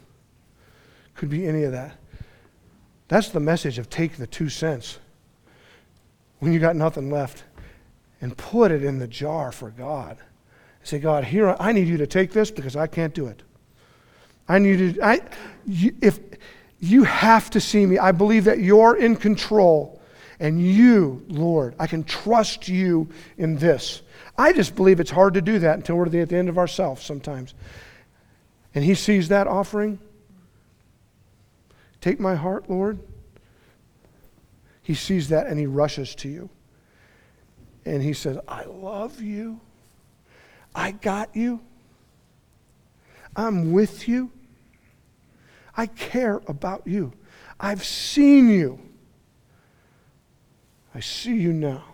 Could 1.14 1.30
be 1.30 1.46
any 1.46 1.64
of 1.64 1.72
that. 1.72 1.96
That's 3.08 3.28
the 3.28 3.40
message 3.40 3.78
of 3.78 3.90
take 3.90 4.16
the 4.16 4.26
two 4.26 4.48
cents 4.48 4.98
when 6.38 6.52
you 6.52 6.58
got 6.58 6.76
nothing 6.76 7.10
left 7.10 7.44
and 8.20 8.36
put 8.36 8.70
it 8.70 8.84
in 8.84 8.98
the 8.98 9.08
jar 9.08 9.52
for 9.52 9.70
God. 9.70 10.18
Say, 10.82 10.98
God, 10.98 11.24
here 11.24 11.56
I 11.58 11.72
need 11.72 11.88
you 11.88 11.98
to 11.98 12.06
take 12.06 12.32
this 12.32 12.50
because 12.50 12.76
I 12.76 12.86
can't 12.86 13.14
do 13.14 13.26
it. 13.26 13.42
I 14.48 14.58
need 14.58 14.80
you. 14.80 15.02
I, 15.02 15.20
you, 15.66 15.94
if 16.00 16.18
you 16.80 17.04
have 17.04 17.50
to 17.50 17.60
see 17.60 17.84
me, 17.84 17.98
I 17.98 18.12
believe 18.12 18.44
that 18.44 18.58
you're 18.58 18.96
in 18.96 19.16
control, 19.16 20.00
and 20.40 20.60
you, 20.60 21.24
Lord, 21.28 21.74
I 21.78 21.86
can 21.86 22.02
trust 22.02 22.66
you 22.66 23.08
in 23.36 23.56
this. 23.56 24.02
I 24.38 24.52
just 24.52 24.74
believe 24.74 24.98
it's 24.98 25.10
hard 25.10 25.34
to 25.34 25.42
do 25.42 25.58
that 25.58 25.76
until 25.76 25.96
we're 25.96 26.06
at 26.06 26.28
the 26.28 26.36
end 26.36 26.48
of 26.48 26.56
ourselves 26.56 27.04
sometimes. 27.04 27.54
And 28.74 28.82
He 28.82 28.94
sees 28.94 29.28
that 29.28 29.46
offering. 29.46 29.98
Take 32.00 32.18
my 32.18 32.34
heart, 32.34 32.70
Lord. 32.70 32.98
He 34.82 34.94
sees 34.94 35.28
that 35.28 35.46
and 35.46 35.58
He 35.58 35.66
rushes 35.66 36.14
to 36.16 36.28
you. 36.28 36.48
And 37.84 38.02
He 38.02 38.12
says, 38.12 38.38
I 38.46 38.64
love 38.64 39.20
you. 39.20 39.60
I 40.74 40.92
got 40.92 41.34
you. 41.34 41.60
I'm 43.36 43.72
with 43.72 44.08
you. 44.08 44.30
I 45.76 45.86
care 45.86 46.40
about 46.46 46.86
you. 46.86 47.12
I've 47.58 47.84
seen 47.84 48.48
you. 48.48 48.80
I 50.94 51.00
see 51.00 51.36
you 51.36 51.52
now. 51.52 51.84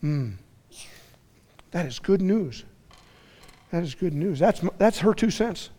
Hmm. 0.00 0.32
That 1.70 1.86
is 1.86 1.98
good 1.98 2.22
news. 2.22 2.64
That 3.70 3.82
is 3.82 3.94
good 3.94 4.14
news. 4.14 4.38
That's, 4.38 4.60
that's 4.78 4.98
her 5.00 5.14
two 5.14 5.30
cents. 5.30 5.70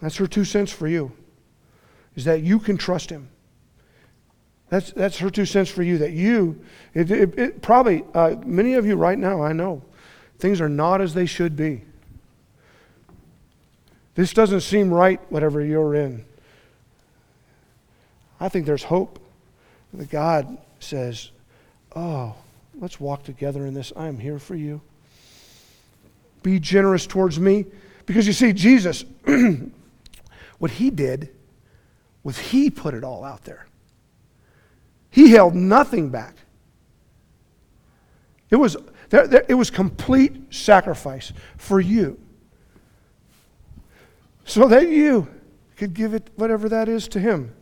That's 0.00 0.16
her 0.16 0.26
two 0.26 0.44
cents 0.44 0.72
for 0.72 0.86
you, 0.86 1.12
is 2.14 2.24
that 2.24 2.42
you 2.42 2.58
can 2.58 2.76
trust 2.76 3.10
him. 3.10 3.28
That's, 4.70 4.92
that's 4.92 5.18
her 5.18 5.30
two 5.30 5.46
cents 5.46 5.70
for 5.70 5.82
you, 5.82 5.98
that 5.98 6.12
you, 6.12 6.60
it, 6.94 7.10
it, 7.10 7.38
it 7.38 7.62
probably, 7.62 8.04
uh, 8.14 8.36
many 8.44 8.74
of 8.74 8.86
you 8.86 8.96
right 8.96 9.18
now, 9.18 9.42
I 9.42 9.52
know, 9.52 9.82
things 10.38 10.60
are 10.60 10.68
not 10.68 11.00
as 11.00 11.14
they 11.14 11.26
should 11.26 11.56
be. 11.56 11.82
This 14.14 14.32
doesn't 14.32 14.60
seem 14.62 14.92
right, 14.92 15.20
whatever 15.30 15.64
you're 15.64 15.94
in. 15.94 16.24
I 18.40 18.48
think 18.48 18.66
there's 18.66 18.82
hope 18.82 19.20
that 19.94 20.10
God 20.10 20.58
says, 20.80 21.30
Oh, 21.96 22.34
let's 22.78 23.00
walk 23.00 23.24
together 23.24 23.64
in 23.66 23.74
this. 23.74 23.92
I 23.96 24.08
am 24.08 24.18
here 24.18 24.38
for 24.38 24.54
you. 24.54 24.80
Be 26.42 26.60
generous 26.60 27.06
towards 27.06 27.40
me. 27.40 27.66
Because 28.06 28.26
you 28.26 28.32
see, 28.32 28.52
Jesus, 28.52 29.04
what 30.58 30.70
he 30.72 30.90
did 30.90 31.30
was 32.22 32.38
he 32.38 32.70
put 32.70 32.94
it 32.94 33.04
all 33.04 33.24
out 33.24 33.44
there. 33.44 33.66
He 35.10 35.30
held 35.30 35.54
nothing 35.54 36.10
back. 36.10 36.36
It 38.50 38.56
was, 38.56 38.76
there, 39.10 39.26
there, 39.26 39.44
it 39.48 39.54
was 39.54 39.70
complete 39.70 40.52
sacrifice 40.54 41.32
for 41.56 41.80
you. 41.80 42.18
So 44.44 44.66
that 44.68 44.88
you 44.88 45.28
could 45.76 45.92
give 45.94 46.14
it 46.14 46.30
whatever 46.36 46.68
that 46.70 46.88
is 46.88 47.08
to 47.08 47.20
him. 47.20 47.54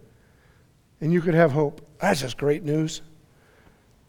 And 1.01 1.13
you 1.13 1.21
could 1.21 1.35
have 1.35 1.53
hope. 1.53 1.87
That's 2.01 2.21
just 2.21 2.37
great 2.39 2.63
news. 2.63 3.03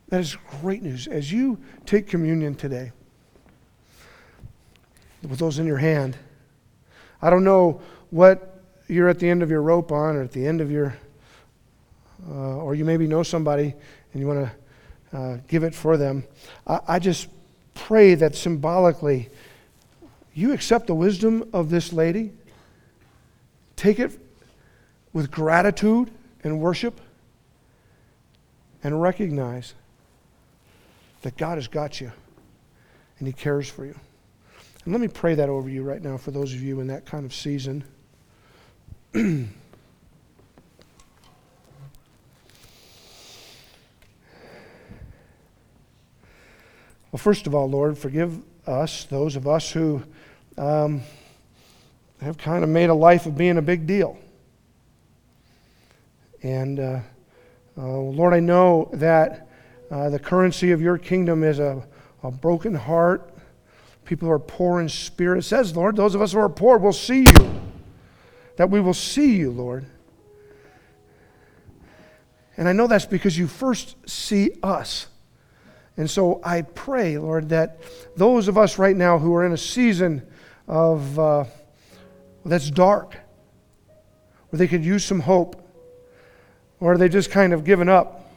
That 0.10 0.22
is 0.22 0.38
great 0.62 0.84
news. 0.84 1.08
As 1.08 1.32
you 1.32 1.60
take 1.86 2.08
communion 2.08 2.56
today, 2.56 2.92
with 5.28 5.40
those 5.40 5.60
in 5.60 5.66
your 5.66 5.78
hand, 5.78 6.16
I 7.22 7.30
don't 7.30 7.44
know 7.44 7.82
what 8.10 8.62
you're 8.88 9.10
at 9.10 9.20
the 9.20 9.30
end 9.30 9.44
of 9.44 9.50
your 9.50 9.62
rope 9.62 9.92
on 9.92 10.16
or 10.16 10.22
at 10.22 10.32
the 10.32 10.46
end 10.46 10.62
of 10.62 10.72
your, 10.72 10.96
uh, 12.30 12.58
or 12.58 12.76
you 12.76 12.86
maybe 12.86 13.08
know 13.08 13.24
somebody 13.24 13.74
and 14.14 14.22
you 14.22 14.28
want 14.28 14.50
to 15.12 15.18
uh, 15.18 15.38
give 15.48 15.64
it 15.64 15.74
for 15.74 15.98
them. 15.98 16.24
I, 16.66 16.80
I 16.88 17.00
just 17.00 17.28
pray 17.74 18.16
that 18.16 18.36
symbolically 18.36 19.30
you 20.34 20.54
accept 20.54 20.88
the 20.88 20.96
wisdom 20.96 21.50
of 21.54 21.70
this 21.70 21.92
lady, 21.92 22.32
take 23.76 24.00
it 24.00 24.20
with 25.14 25.32
gratitude 25.32 26.12
and 26.44 26.60
worship, 26.60 27.02
and 28.84 29.02
recognize 29.02 29.74
that 31.24 31.38
God 31.38 31.58
has 31.58 31.68
got 31.68 32.00
you 32.00 32.12
and 33.20 33.28
He 33.28 33.34
cares 33.34 33.70
for 33.70 33.86
you. 33.86 33.96
And 34.86 34.94
let 34.94 35.02
me 35.02 35.08
pray 35.08 35.36
that 35.36 35.50
over 35.50 35.70
you 35.70 35.84
right 35.84 36.02
now 36.02 36.18
for 36.18 36.32
those 36.32 36.54
of 36.54 36.62
you 36.62 36.80
in 36.80 36.88
that 36.88 37.06
kind 37.06 37.26
of 37.26 37.34
season. 37.34 37.84
well, 47.18 47.24
first 47.24 47.48
of 47.48 47.56
all, 47.56 47.68
Lord, 47.68 47.98
forgive 47.98 48.40
us, 48.68 49.06
those 49.06 49.36
of 49.36 49.48
us 49.48 49.72
who 49.72 50.04
um, 50.56 51.02
have 52.22 52.38
kind 52.38 52.64
of 52.64 52.70
made 52.70 52.92
a 52.92 52.94
life 52.94 53.26
of 53.26 53.36
being 53.36 53.58
a 53.58 53.62
big 53.64 53.88
deal. 53.88 54.20
And 56.44 56.80
uh, 56.80 57.00
uh, 57.76 57.82
Lord, 57.82 58.36
I 58.36 58.40
know 58.40 58.92
that 58.94 59.50
uh, 59.90 60.12
the 60.12 60.20
currency 60.20 60.70
of 60.74 60.80
your 60.80 61.00
kingdom 61.00 61.44
is 61.44 61.58
a, 61.58 61.84
a 62.22 62.30
broken 62.30 62.76
heart. 62.76 63.34
People 64.06 64.28
who 64.28 64.32
are 64.32 64.38
poor 64.38 64.80
in 64.80 64.88
spirit. 64.88 65.40
It 65.40 65.46
says, 65.46 65.76
Lord, 65.76 65.96
those 65.96 66.14
of 66.14 66.22
us 66.22 66.34
who 66.34 66.40
are 66.40 66.50
poor 66.50 66.78
will 66.78 66.94
see 66.94 67.22
you. 67.22 67.62
That 68.58 68.70
we 68.70 68.80
will 68.80 68.94
see 68.94 69.38
you, 69.38 69.50
Lord. 69.50 69.88
And 72.58 72.70
I 72.70 72.74
know 72.74 72.86
that's 72.86 73.08
because 73.08 73.36
you 73.36 73.48
first 73.48 73.96
see 74.08 74.52
us. 74.62 75.08
And 75.98 76.10
so 76.10 76.40
I 76.44 76.62
pray, 76.62 77.18
Lord, 77.18 77.50
that 77.50 77.80
those 78.16 78.48
of 78.48 78.58
us 78.58 78.78
right 78.78 78.96
now 78.96 79.18
who 79.18 79.34
are 79.36 79.46
in 79.46 79.52
a 79.52 79.58
season 79.58 80.22
of 80.68 81.18
uh, 81.18 81.46
that's 82.46 82.70
dark, 82.70 83.18
where 84.50 84.58
they 84.58 84.68
could 84.68 84.86
use 84.86 85.04
some 85.04 85.20
hope, 85.20 85.62
or 86.80 86.98
they 86.98 87.10
just 87.10 87.32
kind 87.32 87.52
of 87.52 87.64
given 87.64 87.90
up? 87.90 88.30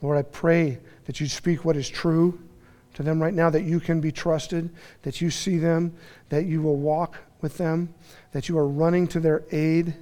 Lord, 0.00 0.16
I 0.16 0.22
pray 0.22 0.78
that 1.04 1.20
you 1.20 1.26
speak 1.26 1.64
what 1.64 1.76
is 1.76 1.88
true 1.88 2.40
to 2.94 3.02
them 3.02 3.20
right 3.22 3.34
now, 3.34 3.50
that 3.50 3.62
you 3.62 3.78
can 3.78 4.00
be 4.00 4.10
trusted, 4.10 4.70
that 5.02 5.20
you 5.20 5.30
see 5.30 5.58
them, 5.58 5.94
that 6.30 6.46
you 6.46 6.62
will 6.62 6.76
walk 6.76 7.16
with 7.40 7.58
them, 7.58 7.92
that 8.32 8.48
you 8.48 8.56
are 8.58 8.66
running 8.66 9.06
to 9.08 9.20
their 9.20 9.44
aid, 9.52 9.94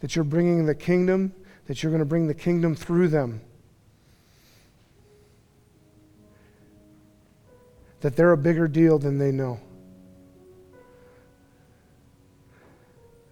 that 0.00 0.14
you're 0.14 0.24
bringing 0.24 0.66
the 0.66 0.74
kingdom, 0.74 1.32
that 1.70 1.84
you're 1.84 1.92
going 1.92 2.00
to 2.00 2.04
bring 2.04 2.26
the 2.26 2.34
kingdom 2.34 2.74
through 2.74 3.06
them. 3.06 3.40
That 8.00 8.16
they're 8.16 8.32
a 8.32 8.36
bigger 8.36 8.66
deal 8.66 8.98
than 8.98 9.18
they 9.18 9.30
know. 9.30 9.60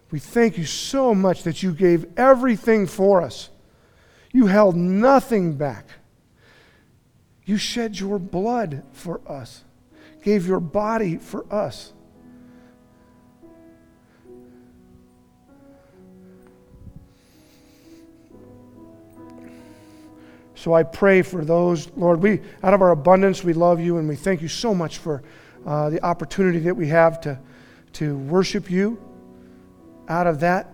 We 0.09 0.19
thank 0.19 0.57
you 0.57 0.63
so 0.63 1.13
much 1.13 1.43
that 1.43 1.61
you 1.61 1.73
gave 1.73 2.05
everything 2.17 2.87
for 2.87 3.21
us. 3.21 3.49
You 4.31 4.45
held 4.45 4.77
nothing 4.77 5.57
back. 5.57 5.89
You 7.43 7.57
shed 7.57 7.99
your 7.99 8.19
blood 8.19 8.83
for 8.93 9.19
us, 9.27 9.65
gave 10.23 10.47
your 10.47 10.61
body 10.61 11.17
for 11.17 11.45
us. 11.53 11.91
So 20.59 20.73
I 20.73 20.83
pray 20.83 21.21
for 21.21 21.45
those, 21.45 21.89
Lord. 21.95 22.21
We, 22.21 22.41
out 22.63 22.73
of 22.73 22.81
our 22.81 22.91
abundance, 22.91 23.45
we 23.45 23.53
love 23.53 23.79
you 23.79 23.97
and 23.97 24.09
we 24.09 24.17
thank 24.17 24.41
you 24.41 24.49
so 24.49 24.75
much 24.75 24.97
for 24.97 25.23
uh, 25.65 25.89
the 25.89 26.03
opportunity 26.03 26.59
that 26.59 26.75
we 26.75 26.85
have 26.89 27.21
to, 27.21 27.39
to 27.93 28.17
worship 28.17 28.69
you 28.69 29.01
out 30.09 30.27
of 30.27 30.41
that. 30.41 30.69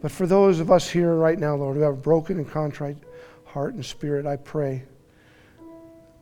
But 0.00 0.12
for 0.12 0.24
those 0.24 0.60
of 0.60 0.70
us 0.70 0.88
here 0.88 1.16
right 1.16 1.36
now, 1.36 1.56
Lord, 1.56 1.78
who 1.78 1.82
have 1.82 1.94
a 1.94 1.96
broken 1.96 2.36
and 2.36 2.48
contrite 2.48 2.96
heart 3.44 3.74
and 3.74 3.84
spirit, 3.84 4.24
I 4.24 4.36
pray 4.36 4.84